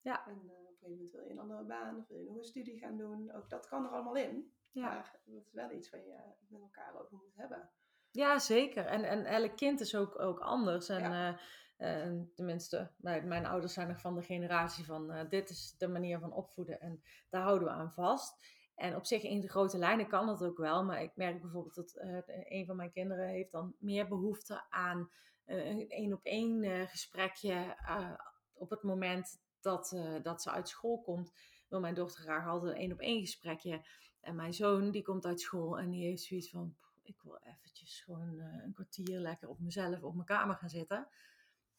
[0.00, 0.26] Ja.
[0.26, 2.36] En eh, op een gegeven moment wil je een andere baan of wil je nog
[2.36, 3.32] een studie gaan doen.
[3.32, 4.52] Ook dat kan er allemaal in.
[4.70, 4.82] ja.
[4.88, 6.16] Maar dat is wel iets waar je
[6.48, 7.70] met elkaar over moet hebben.
[8.10, 8.86] Ja, zeker.
[8.86, 10.88] En, en elk kind is ook, ook anders.
[10.88, 11.38] En Ja.
[11.76, 15.88] eh, eh, tenminste, mijn, mijn ouders zijn nog van de generatie van dit is de
[15.88, 18.56] manier van opvoeden en daar houden we aan vast.
[18.78, 21.74] En op zich in de grote lijnen kan dat ook wel, maar ik merk bijvoorbeeld
[21.74, 25.10] dat eh, een van mijn kinderen heeft dan meer behoefte aan
[25.44, 28.12] eh, een één op één gesprekje eh,
[28.54, 31.32] op het moment dat, dat ze uit school komt.
[31.68, 33.86] Wil mijn dochter graag altijd een één op één gesprekje.
[34.20, 38.00] En mijn zoon die komt uit school en die heeft zoiets van ik wil eventjes
[38.00, 41.08] gewoon een kwartier lekker op mezelf op mijn kamer gaan zitten.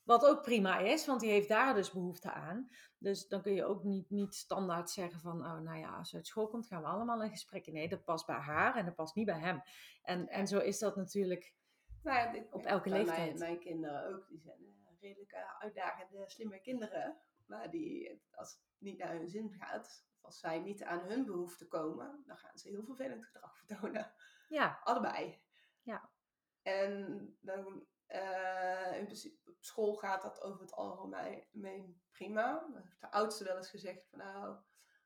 [0.10, 2.70] Wat ook prima is, want die heeft daar dus behoefte aan.
[2.98, 6.16] Dus dan kun je ook niet, niet standaard zeggen van, oh nou ja, als ze
[6.16, 7.72] uit school komt, gaan we allemaal een gesprek.
[7.72, 9.62] Nee, dat past bij haar en dat past niet bij hem.
[10.02, 11.54] En, en zo is dat natuurlijk.
[12.04, 13.18] Nou ja, dit, Op elke leeftijd.
[13.18, 14.28] Mijn, mijn kinderen ook.
[14.30, 17.18] Die zijn eh, redelijk eh, uitdagende, slimme kinderen.
[17.46, 21.26] Maar die, als het niet naar hun zin gaat, of als zij niet aan hun
[21.26, 24.14] behoeften komen, dan gaan ze heel vervelend gedrag vertonen.
[24.48, 25.42] Ja, Allebei.
[25.82, 26.10] Ja.
[26.62, 32.68] En dan, eh, in principe, op school gaat dat over het algemeen prima.
[33.00, 34.58] De oudste wel eens gezegd van nou,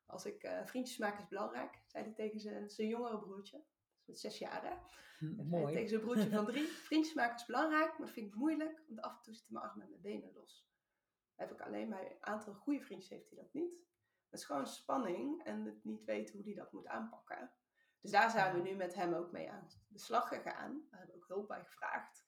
[0.06, 3.64] als ik eh, vriendjes maak is belangrijk, zei hij tegen zijn, zijn jongere broertje.
[4.06, 4.76] met zes jaar hè.
[5.18, 5.74] Hm, Mooi.
[5.74, 6.68] Tegen zijn broertje van drie.
[6.68, 8.84] Vriendjes maken is belangrijk, maar vind ik moeilijk.
[8.88, 10.68] Want af en toe zitten mijn armen en mijn benen los.
[11.36, 13.74] heb ik alleen bij een aantal goede vriendjes heeft hij dat niet.
[14.30, 17.54] Dat is gewoon spanning en het niet weten hoe hij dat moet aanpakken.
[18.02, 20.88] Dus daar zijn we nu met hem ook mee aan de slag gegaan.
[20.90, 22.23] Daar hebben we ook hulp bij gevraagd.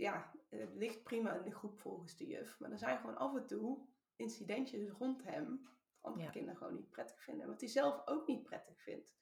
[0.00, 2.58] Ja, het ligt prima in de groep volgens de juf.
[2.58, 3.86] Maar er zijn gewoon af en toe
[4.16, 5.68] incidentjes rond hem.
[6.00, 6.30] Andere Ja.
[6.30, 7.46] kinderen gewoon niet prettig vinden.
[7.46, 9.14] Wat hij zelf ook niet prettig vindt.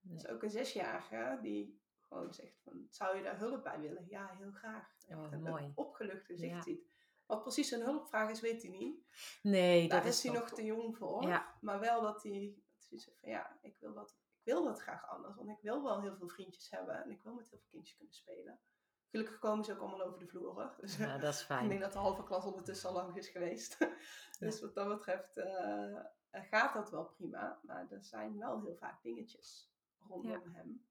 [0.00, 0.14] Nee.
[0.14, 4.04] Dus ook een zesjarige die gewoon zegt van, zou je daar hulp bij willen?
[4.08, 4.96] Ja, heel graag.
[5.06, 5.72] En Oh, een mooi.
[5.74, 6.62] opgelucht gezicht Ja.
[6.62, 6.92] ziet.
[7.26, 9.06] Wat precies een hulpvraag is, weet hij niet.
[9.42, 11.22] Nee, Daar dat is is hij nog te jong voor.
[11.22, 11.54] Ja.
[11.60, 14.80] Maar wel dat hij dat hij zegt van, ja, ik wil, dat, ik wil dat
[14.82, 15.36] graag anders.
[15.36, 17.02] Want ik wil wel heel veel vriendjes hebben.
[17.04, 18.60] En ik wil met heel veel kindjes kunnen spelen.
[19.14, 20.54] Gelukkig komen ze ook allemaal over de vloer.
[20.54, 20.74] Hoor.
[20.80, 21.80] Dus Ja, dat is ik denk fijn.
[21.80, 23.78] dat de halve klas ondertussen al lang is geweest.
[24.38, 26.00] dus wat dat betreft eh,
[26.30, 27.60] gaat dat wel prima.
[27.62, 30.86] Maar er zijn wel heel vaak dingetjes rondom hem.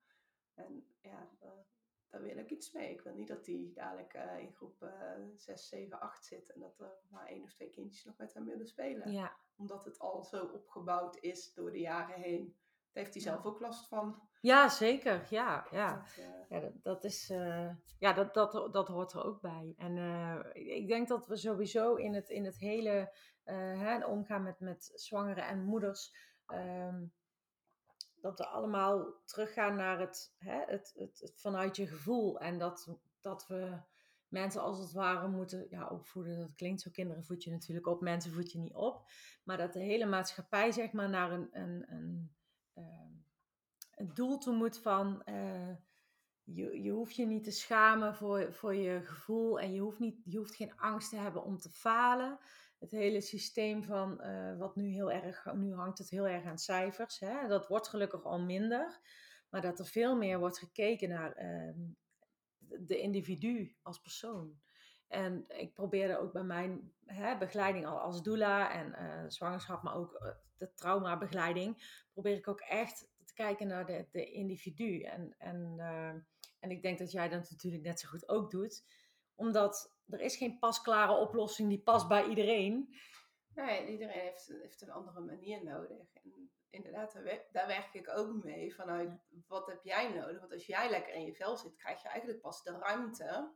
[0.54, 1.66] En ja, daar,
[2.10, 2.94] daar wil ik iets mee.
[2.94, 6.52] Ik wil niet dat hij dadelijk eh, in groep eh 6, 7, 8 zit.
[6.52, 9.12] En dat er maar één of twee kindjes nog met hem willen spelen.
[9.12, 12.58] Ja, Omdat het al zo opgebouwd is door de jaren heen.
[12.94, 14.22] Daar heeft hij zelf ook last van.
[14.42, 15.28] ja zeker.
[15.30, 15.96] Ja, ja.
[15.96, 19.74] Dat, eh, Ja, dat, dat is, eh, ja dat, dat, dat hoort er ook bij.
[19.78, 24.60] En eh, ik denk dat we sowieso in het, in het hele hè, omgaan met,
[24.60, 27.06] met zwangeren en moeders, ehm,
[28.16, 32.40] dat we allemaal teruggaan naar het, hè, het, het, het vanuit je gevoel.
[32.40, 33.82] En dat, dat we
[34.28, 36.40] mensen als het ware moeten ja, opvoeden.
[36.40, 39.06] Dat klinkt zo, kinderen voed je natuurlijk op, mensen voed je niet op.
[39.44, 42.36] Maar dat de hele maatschappij zeg maar naar een, een, een,
[42.74, 43.12] ehm,
[43.96, 45.24] een doel toe moet van...
[45.24, 45.76] eh,
[46.44, 50.22] je, je hoeft je niet te schamen voor, voor je gevoel en je hoeft, niet,
[50.24, 52.40] je hoeft geen angst te hebben om te falen.
[52.80, 56.58] Het hele systeem van eh, wat nu heel erg, nu hangt het heel erg aan
[56.58, 57.20] cijfers.
[57.20, 57.48] Hè?
[57.48, 59.00] Dat wordt gelukkig al minder.
[59.50, 61.80] Maar dat er veel meer wordt gekeken naar ehm,
[62.58, 64.62] de individu als persoon.
[65.14, 69.96] En ik probeerde ook bij mijn hè, begeleiding al als doula en eh, zwangerschap, maar
[69.96, 75.02] ook eh, de traumabegeleiding, probeer ik ook echt te kijken naar de, de individu.
[75.02, 76.10] En, en, eh,
[76.60, 78.86] en ik denk dat jij dat natuurlijk net zo goed ook doet,
[79.36, 82.96] omdat er is geen pasklare oplossing die past bij iedereen.
[83.56, 86.14] Nee, iedereen heeft, heeft een andere manier nodig.
[86.24, 89.12] En inderdaad, daar, wer- daar werk ik ook mee vanuit
[89.48, 90.40] wat heb jij nodig?
[90.40, 93.54] Want als jij lekker in je vel zit, krijg je eigenlijk pas de ruimte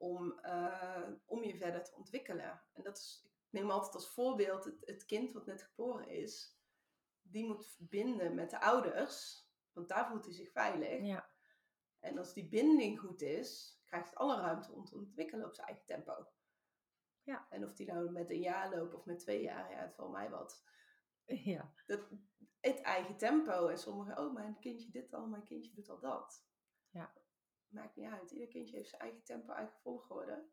[0.00, 2.62] om, eh, om je verder te ontwikkelen.
[2.72, 6.58] En dat is, ik neem altijd als voorbeeld het, het kind wat net geboren is.
[7.22, 11.06] Die moet verbinden met de ouders, want daar voelt hij zich veilig.
[11.06, 11.30] Ja,
[11.98, 15.66] En als die binding goed is, krijgt het alle ruimte om te ontwikkelen op zijn
[15.66, 16.26] eigen tempo.
[17.22, 17.46] Ja.
[17.50, 20.12] En of die nou met een jaar loopt of met twee jaar, ja, het valt
[20.12, 20.64] mij wat.
[21.54, 22.08] ja, Dat,
[22.60, 23.68] het eigen tempo.
[23.68, 26.46] En sommigen, oh, mijn kindje dit al, mijn kindje doet al dat.
[26.90, 27.12] Ja.
[27.70, 28.30] Maakt niet uit.
[28.30, 30.48] Ieder kindje heeft zijn eigen tempo, eigen volgorde.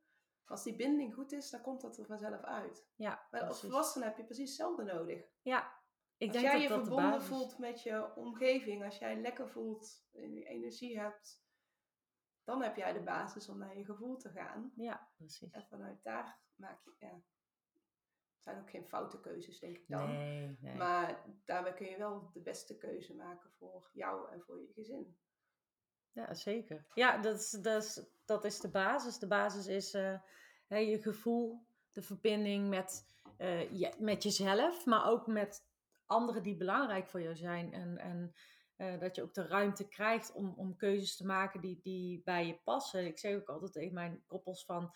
[0.45, 2.87] Als die binding goed is, dan komt dat er vanzelf uit.
[2.95, 3.27] ja.
[3.31, 5.25] Maar als volwassene heb je precies hetzelfde nodig.
[5.41, 5.73] Ja,
[6.17, 9.21] ik als denk jij dat je dat de verbonden voelt met je omgeving, als jij
[9.21, 11.45] lekker voelt, en die energie hebt,
[12.43, 14.71] dan heb jij de basis om naar je gevoel te gaan.
[14.75, 15.51] Ja, precies.
[15.51, 20.07] En vanuit daar maak je, ja, het zijn ook geen foute keuzes, denk ik dan.
[20.09, 20.75] Nee, nee.
[20.75, 25.17] Maar daarmee kun je wel de beste keuze maken voor jou en voor je gezin.
[26.17, 26.85] Ja, zeker.
[26.93, 29.19] Ja, dat is, dat is, dat is de basis.
[29.19, 33.05] De basis is eh, je gevoel, de verbinding met,
[33.37, 35.65] eh, je, met jezelf, maar ook met
[36.05, 37.73] anderen die belangrijk voor jou zijn.
[37.73, 38.33] En, en
[38.75, 42.47] eh, dat je ook de ruimte krijgt om, om keuzes te maken die, die bij
[42.47, 43.05] je passen.
[43.05, 44.91] Ik zeg ook altijd tegen mijn koppels van,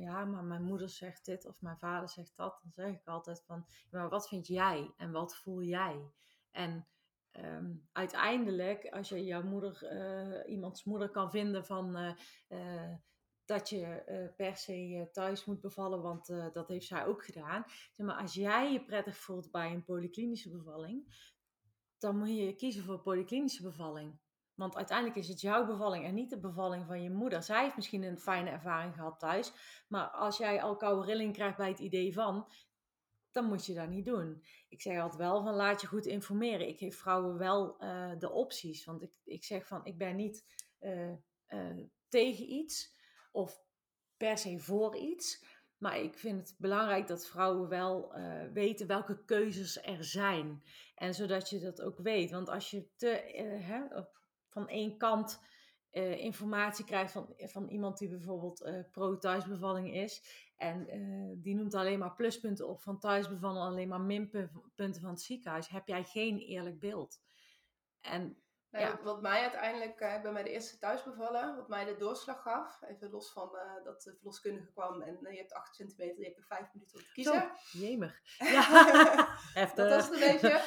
[0.00, 2.60] ja, maar mijn moeder zegt dit of mijn vader zegt dat.
[2.62, 6.10] Dan zeg ik altijd van, maar wat vind jij en wat voel jij?
[6.50, 6.86] En
[7.30, 12.12] Ehm, uiteindelijk, als je jouw moeder, eh, iemands moeder kan vinden van eh,
[12.48, 12.94] eh,
[13.44, 17.64] dat je per se thuis moet bevallen, want dat heeft zij ook gedaan.
[17.66, 21.14] Zeg maar als jij je prettig voelt bij een polyklinische bevalling,
[21.98, 24.18] dan moet je kiezen voor polyklinische bevalling.
[24.54, 27.42] Want uiteindelijk is het jouw bevalling en niet de bevalling van je moeder.
[27.42, 29.52] Zij heeft misschien een fijne ervaring gehad thuis.
[29.88, 32.46] Maar als jij al koude rilling krijgt bij het idee van,
[33.32, 34.42] dan moet je dat niet doen.
[34.68, 36.68] Ik zeg altijd wel van laat je goed informeren.
[36.68, 38.84] Ik geef vrouwen wel eh, de opties.
[38.84, 40.44] Want ik, ik zeg van ik ben niet
[40.78, 41.12] eh,
[41.46, 41.76] eh,
[42.08, 42.96] tegen iets
[43.32, 43.62] of
[44.16, 45.44] per se voor iets.
[45.76, 48.14] Maar ik vind het belangrijk dat vrouwen wel
[48.52, 50.62] weten welke keuzes er zijn.
[50.94, 52.30] En zodat je dat ook weet.
[52.30, 53.06] Want als je te,
[53.62, 54.02] hè,
[54.48, 55.40] van één kant
[56.16, 60.22] informatie krijgt van, van iemand die bijvoorbeeld pro-thuisbevalling is.
[60.60, 61.00] En eh,
[61.42, 65.68] die noemt alleen maar pluspunten op van thuisbevallen, alleen maar minpunten van het ziekenhuis.
[65.68, 67.20] Heb jij geen eerlijk beeld.
[68.00, 69.00] En Ja.
[69.02, 72.42] wat, mij uiteindelijk, eh, ik ben bij de eerste thuis bevallen, wat mij de doorslag
[72.42, 76.18] gaf, even los van eh, dat de verloskundige kwam en eh, je hebt 8 centimeter,
[76.18, 77.52] je hebt er 5 minuten om te kiezen.
[77.72, 78.20] Jemer.
[78.38, 78.62] Ja,
[79.54, 79.74] heftig.
[79.88, 80.62] dat was het een beetje.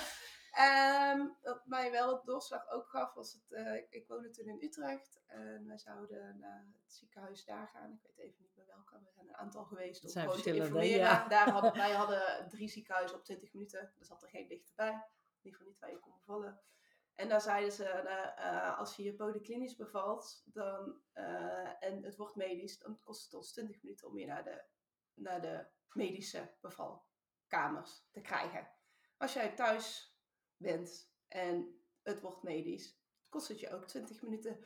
[0.54, 4.48] Ehm, wat mij wel het doorslag ook gaf, was het, eh, ik, ik woonde toen
[4.48, 7.92] in Utrecht en wij zouden naar het ziekenhuis daar gaan.
[7.92, 10.98] Ik weet even niet meer welke, we zijn een aantal geweest om gewoon te informeren.
[10.98, 11.28] ja.
[11.28, 14.92] Daar hadden, wij hadden drie ziekenhuizen op 20 minuten, er zat er geen dichterbij.
[14.92, 16.62] In ieder geval niet waar je kon bevallen.
[17.16, 22.16] En daar zeiden ze, nou, eh, als je je polyklinisch bevalt dan, eh, en het
[22.16, 24.64] wordt medisch, dan kost het ons 20 minuten om je naar de,
[25.14, 28.72] naar de medische bevalkamers te krijgen.
[29.18, 30.13] Als jij thuis
[30.64, 34.66] bent en het wordt medisch, kost het je ook 20 minuten.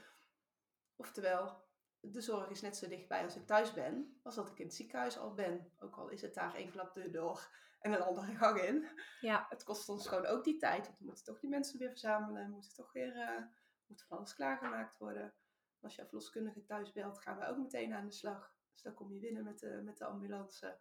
[0.96, 1.66] Oftewel,
[2.00, 4.76] de zorg is net zo dichtbij als ik thuis ben, als dat ik in het
[4.76, 5.74] ziekenhuis al ben.
[5.80, 8.88] Ook al is het daar één klap deur door en een andere gang in.
[9.22, 11.90] Ja, Het kost ons gewoon ook die tijd, want we moeten toch die mensen weer
[11.90, 13.48] verzamelen, moeten toch weer,
[13.86, 15.34] moet van alles klaargemaakt worden.
[15.82, 18.56] Als je verloskundige thuis belt, gaan we ook meteen aan de slag.
[18.74, 20.80] Dus dan kom je binnen met de, met de ambulance.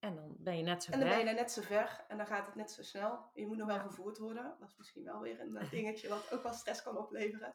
[0.00, 1.34] En dan ben je net zo En dan ben je ver.
[1.34, 3.30] net zo ver en dan gaat het net zo snel.
[3.34, 3.82] Je moet nog wel Ja.
[3.82, 4.56] gevoerd worden.
[4.58, 7.54] Dat is misschien wel weer een eh, dingetje wat ook wel stress kan opleveren.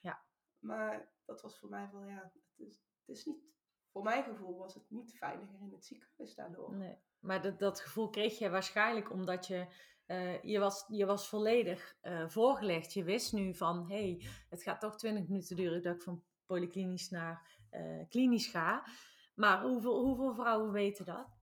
[0.00, 0.22] Ja.
[0.58, 3.44] Maar dat was voor mij wel, ja, het is, het is niet,
[3.92, 6.74] voor mijn gevoel was het niet veiliger in het ziekenhuis daardoor.
[6.74, 6.98] Nee.
[7.18, 9.66] Maar dat, dat gevoel kreeg je waarschijnlijk omdat je,
[10.06, 12.92] eh, je, was, je was volledig eh, voorgelegd.
[12.92, 16.24] Je wist nu van, hé, hey, het gaat toch 20 minuten duren dat ik van
[16.46, 18.86] polyklinisch naar eh, klinisch ga.
[19.34, 21.35] Maar hoeveel, hoeveel vrouwen weten dat?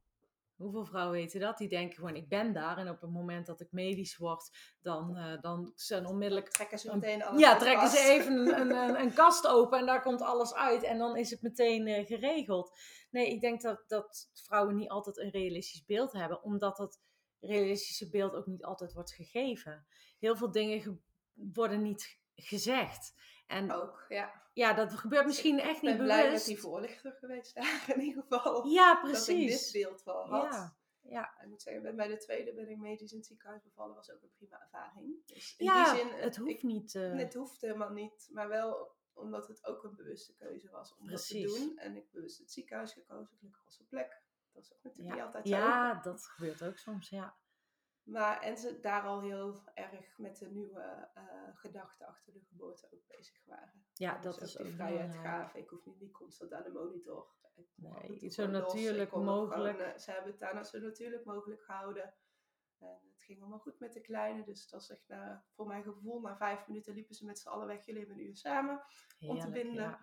[0.57, 1.59] Hoeveel vrouwen weten dat?
[1.59, 2.79] Die denken gewoon, ik ben daar.
[2.79, 4.51] En op het moment dat ik medisch word,
[4.83, 8.61] dan, eh, dan zijn onmiddellijk Trekken ze Een- meteen alles Ja, trekken ze even een,
[8.61, 11.87] een, een, een kast open en daar komt alles uit en dan is het meteen
[11.87, 12.79] eh, geregeld.
[13.11, 17.01] Nee, ik denk dat, dat vrouwen niet altijd een realistisch beeld hebben, omdat dat
[17.41, 19.87] realistische beeld ook niet altijd wordt gegeven.
[20.19, 20.97] Heel veel dingen ge-
[21.35, 23.15] worden niet gezegd.
[23.47, 24.43] En Ook, ja.
[24.55, 26.47] Ja, dat gebeurt misschien Ik echt ben niet blij met bewust.
[26.47, 28.67] die voorlichter geweest daar in ieder geval.
[28.67, 29.71] Ja, Dat ik dit precies.
[29.73, 30.53] beeld wel had.
[30.53, 31.41] Ja, ja.
[31.43, 33.95] Ik moet zeggen, bij- de tweede ben ik medisch in het ziekenhuis bevallen.
[33.95, 35.27] was ook een prima ervaring.
[35.27, 36.95] Dus in ja die zin, het hoeft ik- niet.
[36.95, 41.07] eh, Het hoeft helemaal niet, maar wel omdat het ook een bewuste keuze was om
[41.07, 41.53] dat Precies.
[41.55, 41.79] te doen.
[41.79, 44.23] En ik bewust het ziekenhuis gekozen, gelukkig was er plek.
[44.53, 45.55] Dat is ook natuurlijk ja, niet altijd zo.
[45.57, 47.35] ja, dat gebeurt ook soms, ja.
[48.05, 51.23] Maar en ze daar al heel erg met de nieuwe eh
[51.55, 53.85] gedachten achter de geboorte ook bezig waren.
[53.93, 55.37] Ja, Dus dat ook is die ook vrijheid belangrijk.
[55.37, 55.61] gaven.
[55.61, 57.33] Ik hoef niet, niet constant aan de monitor.
[57.57, 59.77] Ik Nee, zo natuurlijk mogelijk.
[59.77, 62.15] gewoon, eh, ze hebben het daar nou zo natuurlijk mogelijk gehouden.
[62.79, 64.45] En het ging allemaal goed met de kleine.
[64.45, 65.13] Dus het was echt,
[65.55, 67.85] voor mijn gevoel, na vijf minuten liepen ze met z'n allen weg.
[67.85, 68.83] Jullie hebben een uur samen.
[69.21, 69.83] om te binden.
[69.83, 69.99] ja.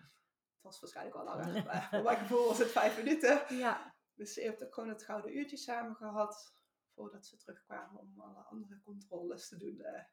[0.53, 1.63] Het was waarschijnlijk wel langer.
[1.65, 3.55] maar voor mijn gevoel was het vijf minuten.
[3.57, 6.55] Ja, Dus ze heeft ook gewoon het gouden uurtje samen gehad.
[7.01, 9.79] Voordat ze terugkwamen om alle andere controles te doen.
[9.81, 10.03] eh,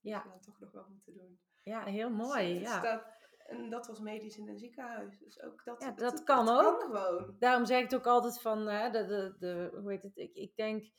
[0.00, 0.22] die Ja.
[0.22, 1.40] dan toch nog wel moeten doen.
[1.62, 2.54] ja, heel Dus, mooi.
[2.56, 2.80] eh, Ja.
[2.80, 3.04] dat-
[3.46, 5.18] en dat was medisch in een ziekenhuis.
[5.18, 6.80] Dus ook dat, Ja, dat, dat kan ook.
[6.82, 7.36] gewoon.
[7.38, 10.34] Daarom zeg ik het ook altijd van, hè, de, de, de, hoe heet het, ik,
[10.34, 10.90] ik denk,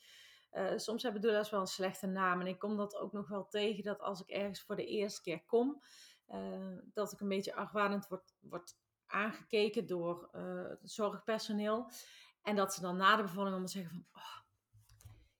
[0.50, 2.40] eh, soms hebben doula's wel een slechte naam.
[2.40, 5.22] En ik kom dat ook nog wel tegen, dat als ik ergens voor de eerste
[5.22, 5.82] keer kom,
[6.26, 8.74] eh, dat ik een beetje argwanend word, word
[9.06, 11.90] aangekeken door eh, het zorgpersoneel.
[12.42, 14.40] En dat ze dan na de bevalling allemaal zeggen van, oh,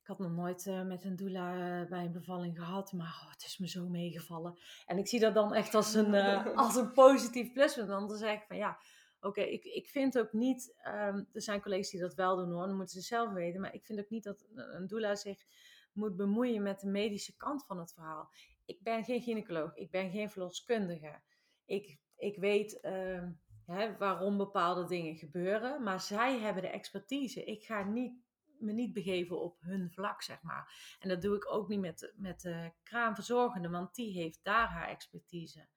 [0.03, 3.31] ik had nog nooit eh, met een doula eh, bij een bevalling gehad, maar oh,
[3.31, 4.59] het is me zo meegevallen.
[4.87, 7.89] En ik zie dat dan echt als een, eh, als een positief pluspunt.
[7.89, 8.79] Dan zeg ik van ja,
[9.21, 12.67] oké, ik, ik vind ook niet, ehm, er zijn collega's die dat wel doen hoor,
[12.67, 13.61] dan moeten ze zelf weten.
[13.61, 15.45] Maar ik vind ook niet dat een doula zich
[15.93, 18.31] moet bemoeien met de medische kant van het verhaal.
[18.65, 21.21] Ik ben geen gynaecoloog, ik ben geen verloskundige.
[21.65, 23.31] Ik, ik weet ehm,
[23.67, 27.45] hè, waarom bepaalde dingen gebeuren, maar zij hebben de expertise.
[27.45, 28.15] Ik ga niet,
[28.63, 30.97] me niet begeven op hun vlak, zeg maar.
[31.01, 34.89] En dat doe ik ook niet met, met de kraamverzorgende, want die heeft daar haar
[34.89, 35.69] expertise.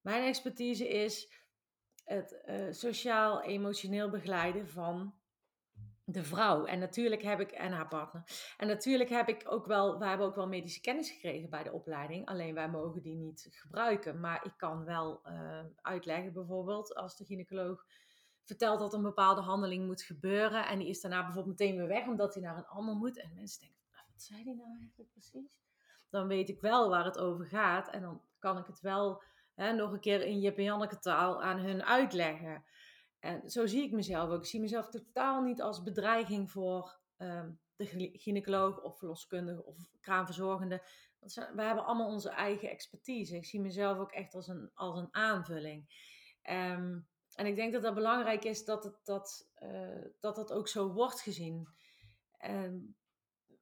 [0.00, 1.32] Mijn expertise is
[2.04, 5.14] het eh, sociaal-emotioneel begeleiden van
[6.04, 6.64] de vrouw.
[6.64, 8.24] En natuurlijk heb ik, en haar partner.
[8.56, 11.72] En natuurlijk heb ik ook wel, wij hebben ook wel medische kennis gekregen bij de
[11.72, 12.26] opleiding.
[12.26, 14.20] Alleen wij mogen die niet gebruiken.
[14.20, 17.86] Maar ik kan wel eh, uitleggen, bijvoorbeeld, als de gynaecoloog
[18.44, 20.66] vertelt dat een bepaalde handeling moet gebeuren.
[20.66, 23.18] En die is daarna bijvoorbeeld meteen weer weg, omdat hij naar een ander moet.
[23.20, 25.62] En mensen denken, "Ah, wat zei die nou eigenlijk precies?
[26.10, 27.90] Dan weet ik wel waar het over gaat.
[27.90, 29.22] En dan kan ik het wel
[29.54, 32.64] hè, nog een keer in Jip en Janneke taal aan hun uitleggen.
[33.18, 34.38] En zo zie ik mezelf ook.
[34.40, 39.76] Ik zie mezelf totaal niet als bedreiging voor ehm, de gy- gynaecoloog of verloskundige of
[41.26, 43.36] ze- we hebben allemaal onze eigen expertise.
[43.36, 45.88] Ik zie mezelf ook echt als een, als een aanvulling.
[46.42, 46.98] Ehm,
[47.34, 50.92] en ik denk dat dat belangrijk is dat het, dat, eh, dat het ook zo
[50.92, 51.68] wordt gezien.
[52.38, 52.76] Ehm,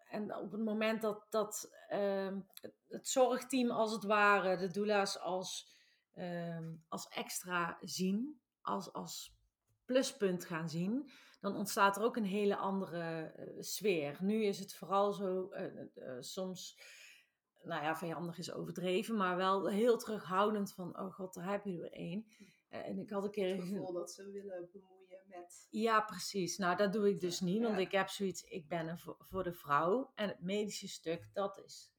[0.09, 2.41] en op het moment dat, dat ehm,
[2.89, 5.77] het, zorgteam als het ware, de doula's als,
[6.13, 9.37] ehm, als extra zien, als, als
[9.85, 11.11] pluspunt gaan zien,
[11.41, 14.17] dan ontstaat er ook een hele andere eh, sfeer.
[14.21, 16.79] Nu is het vooral zo, uh, soms,
[17.63, 21.83] nou ja, vijandig is overdreven, maar wel heel terughoudend van, oh god, daar heb je
[21.83, 22.27] er één.
[22.73, 23.57] En ik had een keer...
[23.57, 25.67] Het gevoel dat ze willen bemoeien met...
[25.71, 26.59] Ja, precies.
[26.59, 29.53] Nou, dat doe ik dus niet, want ik heb zoiets, ik ben er voor, de
[29.53, 30.13] vrouw.
[30.15, 31.93] En het medische stuk, dat is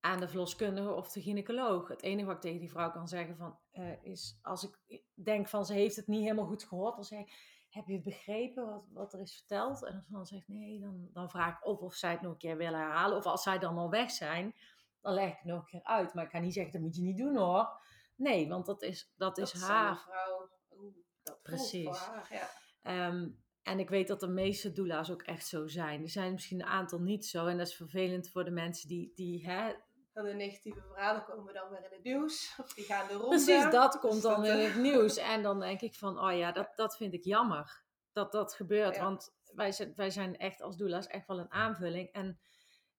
[0.00, 1.88] aan de verloskundige of de gynaecoloog.
[1.88, 3.58] Het enige wat ik tegen die vrouw kan zeggen van,
[4.02, 7.32] is, als ik denk van ze heeft het niet helemaal goed gehoord, dan zeg ik,
[7.68, 9.84] heb je begrepen wat, wat er is verteld?
[9.84, 12.32] En als ze dan zegt nee, dan, dan vraag ik of of zij het nog
[12.32, 13.16] een keer willen herhalen.
[13.16, 14.54] Of als zij dan al weg zijn,
[15.00, 16.14] dan leg ik het nog een keer uit.
[16.14, 17.80] Maar ik ga niet zeggen, dat moet je niet doen hoor.
[18.20, 19.98] Nee, want dat is, dat, dat is haar.
[19.98, 21.98] vrouw, Oeh, dat Precies.
[21.98, 22.48] Haar, ja.
[22.82, 23.28] Ehm,
[23.62, 26.02] en ik weet dat de meeste doula's ook echt zo zijn.
[26.02, 27.46] Er zijn misschien een aantal niet zo.
[27.46, 29.72] En dat is vervelend voor de mensen die, die hè,
[30.12, 32.54] de negatieve verhalen komen dan weer in het nieuws.
[32.58, 33.28] Of die gaan de ronde.
[33.28, 35.16] Precies, dat komt dus dan in het nieuws.
[35.16, 37.82] En dan denk ik van, oh ja, dat, dat vind ik jammer.
[38.12, 38.98] Dat dat gebeurt.
[38.98, 42.12] Want wij zijn, wij zijn echt als doula's echt wel een aanvulling.
[42.12, 42.40] En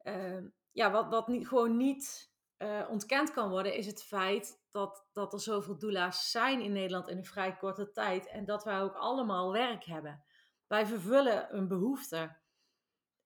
[0.03, 2.30] uh, ja, wat, wat niet, gewoon niet
[2.61, 7.07] uh, ontkend kan worden, is het feit dat, dat er zoveel doula's zijn in Nederland
[7.07, 8.27] in een vrij korte tijd.
[8.27, 10.23] En dat wij ook allemaal werk hebben.
[10.67, 12.35] Wij vervullen een behoefte.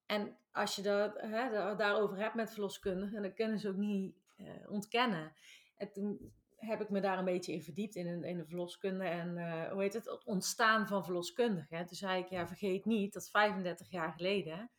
[0.06, 4.50] En als je dat, hè, daarover hebt met verloskundigen, dan kunnen ze ook niet uh,
[4.68, 5.34] ontkennen.
[5.76, 9.38] En toen heb ik me daar een beetje in verdiept in, in de verloskunde en
[9.38, 11.86] uh, hoe heet het, het ontstaan van verloskundigen.
[11.86, 14.72] Toen zei ik, ja, vergeet niet dat 35 jaar geleden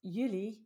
[0.00, 0.65] jullie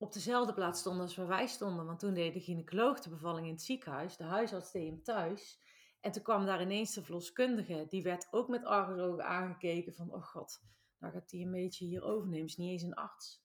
[0.00, 1.86] op dezelfde plaats stonden als waar wij stonden.
[1.86, 5.60] Want toen deed de gynaecoloog de bevalling in het ziekenhuis, de huisarts deed hem thuis.
[6.00, 10.22] En toen kwam daar ineens de verloskundige, die werd ook met argusogen aangekeken van, oh
[10.22, 10.62] god,
[10.98, 12.46] nou gaat hij een beetje hier overnemen.
[12.46, 13.44] Is niet eens een arts.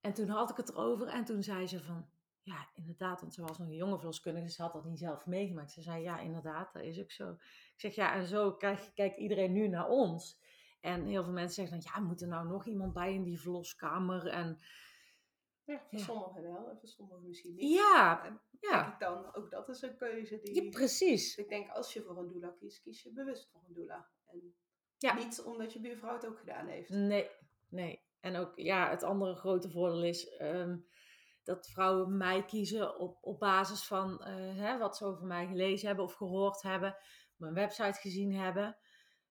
[0.00, 2.08] En toen had ik het erover en toen zei ze van,
[2.42, 5.72] ja, inderdaad, want ze was nog een jonge verloskundige, ze had dat niet zelf meegemaakt.
[5.72, 7.30] Ze zei, ja, inderdaad, dat is ook zo.
[7.32, 10.40] Ik zeg, ja, en zo kijkt kijk iedereen nu naar ons.
[10.80, 13.40] En heel veel mensen zeggen dan, ja, moet er nou nog iemand bij in die
[13.40, 14.26] verloskamer?
[14.26, 14.58] En,
[15.72, 17.70] ja, voor sommigen wel en voor sommigen misschien niet.
[17.70, 18.96] Ja, ja.
[18.98, 20.62] Dan, ook dat is een keuze die...
[20.62, 21.36] Ja, precies.
[21.36, 24.08] ik denk, als je voor een doula kiest, kies je bewust voor een doula.
[24.26, 24.54] En
[24.98, 25.14] ja.
[25.14, 26.88] Niet omdat je buurvrouw het ook gedaan heeft.
[26.88, 27.30] Nee,
[27.68, 28.02] nee.
[28.20, 30.76] En ook ja, het andere grote voordeel is ehm,
[31.44, 35.86] dat vrouwen mij kiezen op, op basis van uh, hè, wat ze over mij gelezen
[35.86, 36.96] hebben of gehoord hebben,
[37.36, 38.76] mijn website gezien hebben.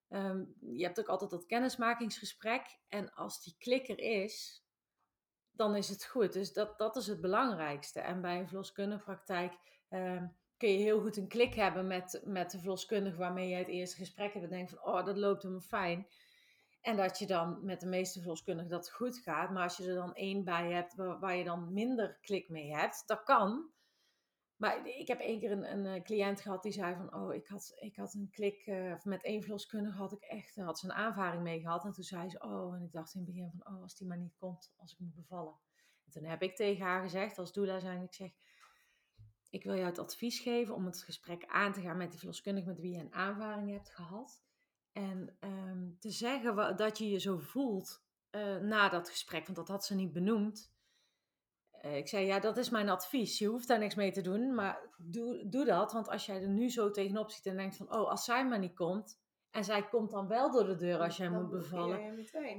[0.08, 2.78] Ehm, je hebt ook altijd dat kennismakingsgesprek.
[2.88, 4.61] En als die klikker is,
[5.52, 6.32] dan is het goed.
[6.32, 8.00] Dus dat, dat is het belangrijkste.
[8.00, 9.52] En bij een verloskundige praktijk
[9.88, 10.26] ehm,
[10.56, 13.96] kun je heel goed een klik hebben met, met de verloskundige waarmee je het eerste
[13.96, 14.44] gesprek hebt.
[14.44, 16.06] En denkt van, oh, dat loopt helemaal fijn.
[16.80, 19.50] En dat je dan met de meeste verloskundigen dat goed gaat.
[19.50, 22.74] Maar als je er dan één bij hebt waar, waar je dan minder klik mee
[22.74, 23.70] hebt, dat kan.
[24.62, 27.46] Maar ik heb één keer een, een eh, cliënt gehad die zei van, oh, ik
[27.46, 30.92] had, ik had een klik, uh, met één verloskundige had ik echt, had ze een
[30.92, 31.84] aanvaring mee gehad.
[31.84, 34.06] En toen zei ze, oh, en ik dacht in het begin van, oh, als die
[34.06, 35.54] maar niet komt, als ik moet bevallen.
[36.04, 38.30] En toen heb ik tegen haar gezegd, als doula zijn, ik zeg,
[39.50, 42.68] ik wil jou het advies geven om het gesprek aan te gaan met die verloskundige
[42.68, 44.42] met wie je een aanvaring hebt gehad.
[44.92, 48.04] En ehm, te zeggen dat je je zo voelt
[48.60, 50.71] na dat gesprek, want dat had ze niet benoemd.
[51.84, 53.38] Uh, ik zei, ja, dat is mijn advies.
[53.38, 55.92] Je hoeft daar niks mee te doen, maar doe, doe dat.
[55.92, 58.58] Want als jij er nu zo tegenop ziet en denkt van, oh, als zij maar
[58.58, 59.20] niet komt,
[59.50, 62.00] en zij komt dan wel door de deur als jij moet bevallen.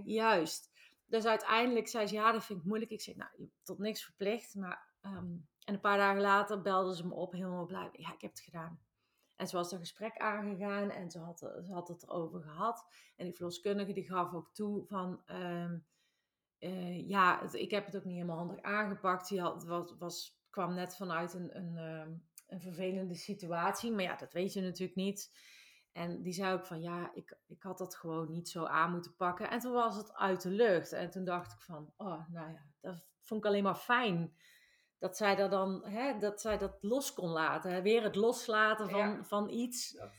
[0.06, 0.72] Juist.
[1.06, 2.92] Dus uiteindelijk zei ze, ja, dat vind ik moeilijk.
[2.92, 6.96] Ik zei, nou, je tot niks verplicht, maar ehm, en een paar dagen later belde
[6.96, 7.90] ze me op, helemaal blij.
[7.92, 8.80] Ja, ik heb het gedaan.
[9.36, 12.86] En ze was een gesprek aangegaan en ze had, ze had het erover gehad.
[13.16, 15.22] En die verloskundige die gaf ook toe van...
[15.26, 15.78] Ehm,
[16.64, 19.28] eh, ja, ik heb het ook niet helemaal handig aangepakt.
[19.28, 22.12] Die had, was, was, kwam net vanuit een, een, ehm,
[22.48, 23.92] een vervelende situatie.
[23.92, 25.38] Maar ja, dat weet je natuurlijk niet.
[25.92, 29.16] En die zei ook van ja, ik, ik had dat gewoon niet zo aan moeten
[29.16, 29.50] pakken.
[29.50, 30.92] En toen was het uit de lucht.
[30.92, 34.34] En toen dacht ik van, oh, nou ja, dat vond ik alleen maar fijn
[34.98, 37.72] dat zij dat dan, hè, dat zij dat los kon laten.
[37.72, 37.82] Hè?
[37.82, 39.92] Weer het loslaten van, van iets.
[39.92, 40.12] Ja.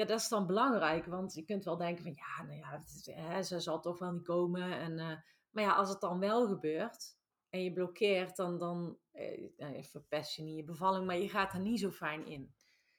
[0.00, 1.06] Ja, dat is dan belangrijk.
[1.06, 2.82] Want je kunt wel denken van, ja, nou ja,
[3.14, 4.78] hè, ze zal toch wel niet komen.
[4.78, 5.16] En, uh,
[5.50, 7.16] maar ja, als het dan wel gebeurt
[7.50, 11.06] en je blokkeert, dan, dan eh, verpest je niet je bevalling.
[11.06, 12.54] Maar je gaat er niet zo fijn in.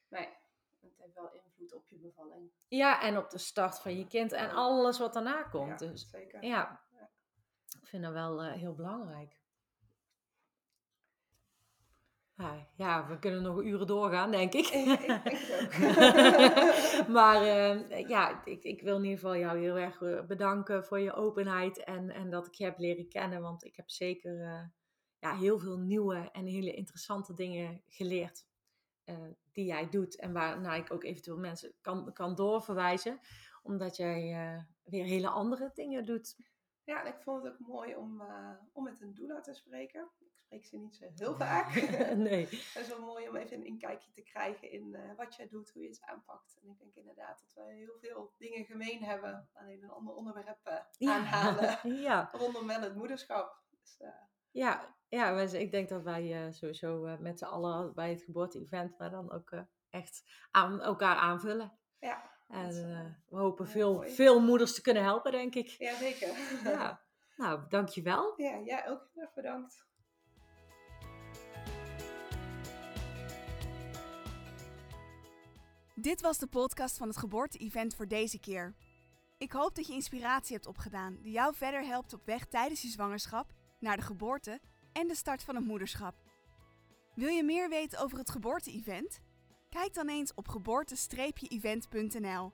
[0.07, 0.27] Nee,
[0.81, 2.51] het heeft wel invloed op je bevalling.
[2.67, 5.79] Ja, en op de start van je kind en alles wat daarna komt.
[5.79, 6.43] Ja, dus, zeker.
[6.43, 6.81] Ja,
[7.81, 9.40] ik vind dat wel uh, heel belangrijk.
[12.75, 14.73] Ja, we kunnen nog uren doorgaan, denk ik.
[17.15, 20.99] Maar eh, ja, ik, ik wil in ieder geval jou heel erg eh, bedanken voor
[20.99, 23.41] je openheid en, en dat ik je heb leren kennen.
[23.41, 24.63] Want ik heb zeker eh,
[25.19, 28.49] ja, heel veel nieuwe en hele interessante dingen geleerd
[29.51, 30.19] die jij doet.
[30.19, 33.19] En waarnaar ik ook eventueel mensen kan, kan doorverwijzen.
[33.63, 34.21] Omdat jij
[34.83, 36.35] weer hele andere dingen doet.
[36.91, 40.11] Ja, en ik vond het ook mooi om, eh, om met een doula te spreken.
[40.19, 41.73] Ik spreek ze niet zo heel vaak.
[42.15, 42.45] nee.
[42.73, 45.71] Het is wel mooi om even een inkijkje te krijgen in eh, wat jij doet,
[45.71, 46.59] hoe je het aanpakt.
[46.61, 49.49] En ik denk inderdaad dat we heel veel dingen gemeen hebben.
[49.53, 52.29] Alleen een ander onderwerp eh, aanhalen ja.
[52.31, 53.63] rondom wel het moederschap.
[53.69, 53.97] Dus,
[54.51, 59.09] Ja, ja wij- ik denk dat wij sowieso met z'n allen bij het geboorte-event maar
[59.09, 61.79] dan ook echt aan elkaar aanvullen.
[61.99, 64.11] ja, En eh, we hopen veel, mooi.
[64.11, 65.67] veel moeders te kunnen helpen, denk ik.
[65.67, 66.29] ja, zeker.
[66.63, 67.01] Ja,
[67.35, 68.33] nou, dankjewel.
[68.37, 69.89] ja, jij ook heel erg bedankt.
[75.95, 78.75] Dit was de podcast van het geboorte-event voor deze keer.
[79.37, 82.87] Ik hoop dat je inspiratie hebt opgedaan die jou verder helpt op weg tijdens je
[82.87, 84.59] zwangerschap, naar de geboorte
[84.93, 86.15] en de start van het moederschap.
[87.15, 89.21] Wil je meer weten over het geboorte-event?
[89.71, 92.51] Kijk dan eens op geboorte-event.nl.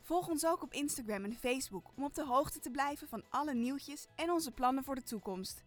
[0.00, 3.54] Volg ons ook op Instagram en Facebook om op de hoogte te blijven van alle
[3.54, 5.64] nieuwtjes en onze plannen voor de toekomst.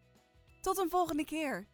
[0.62, 1.68] Tot een volgende keer!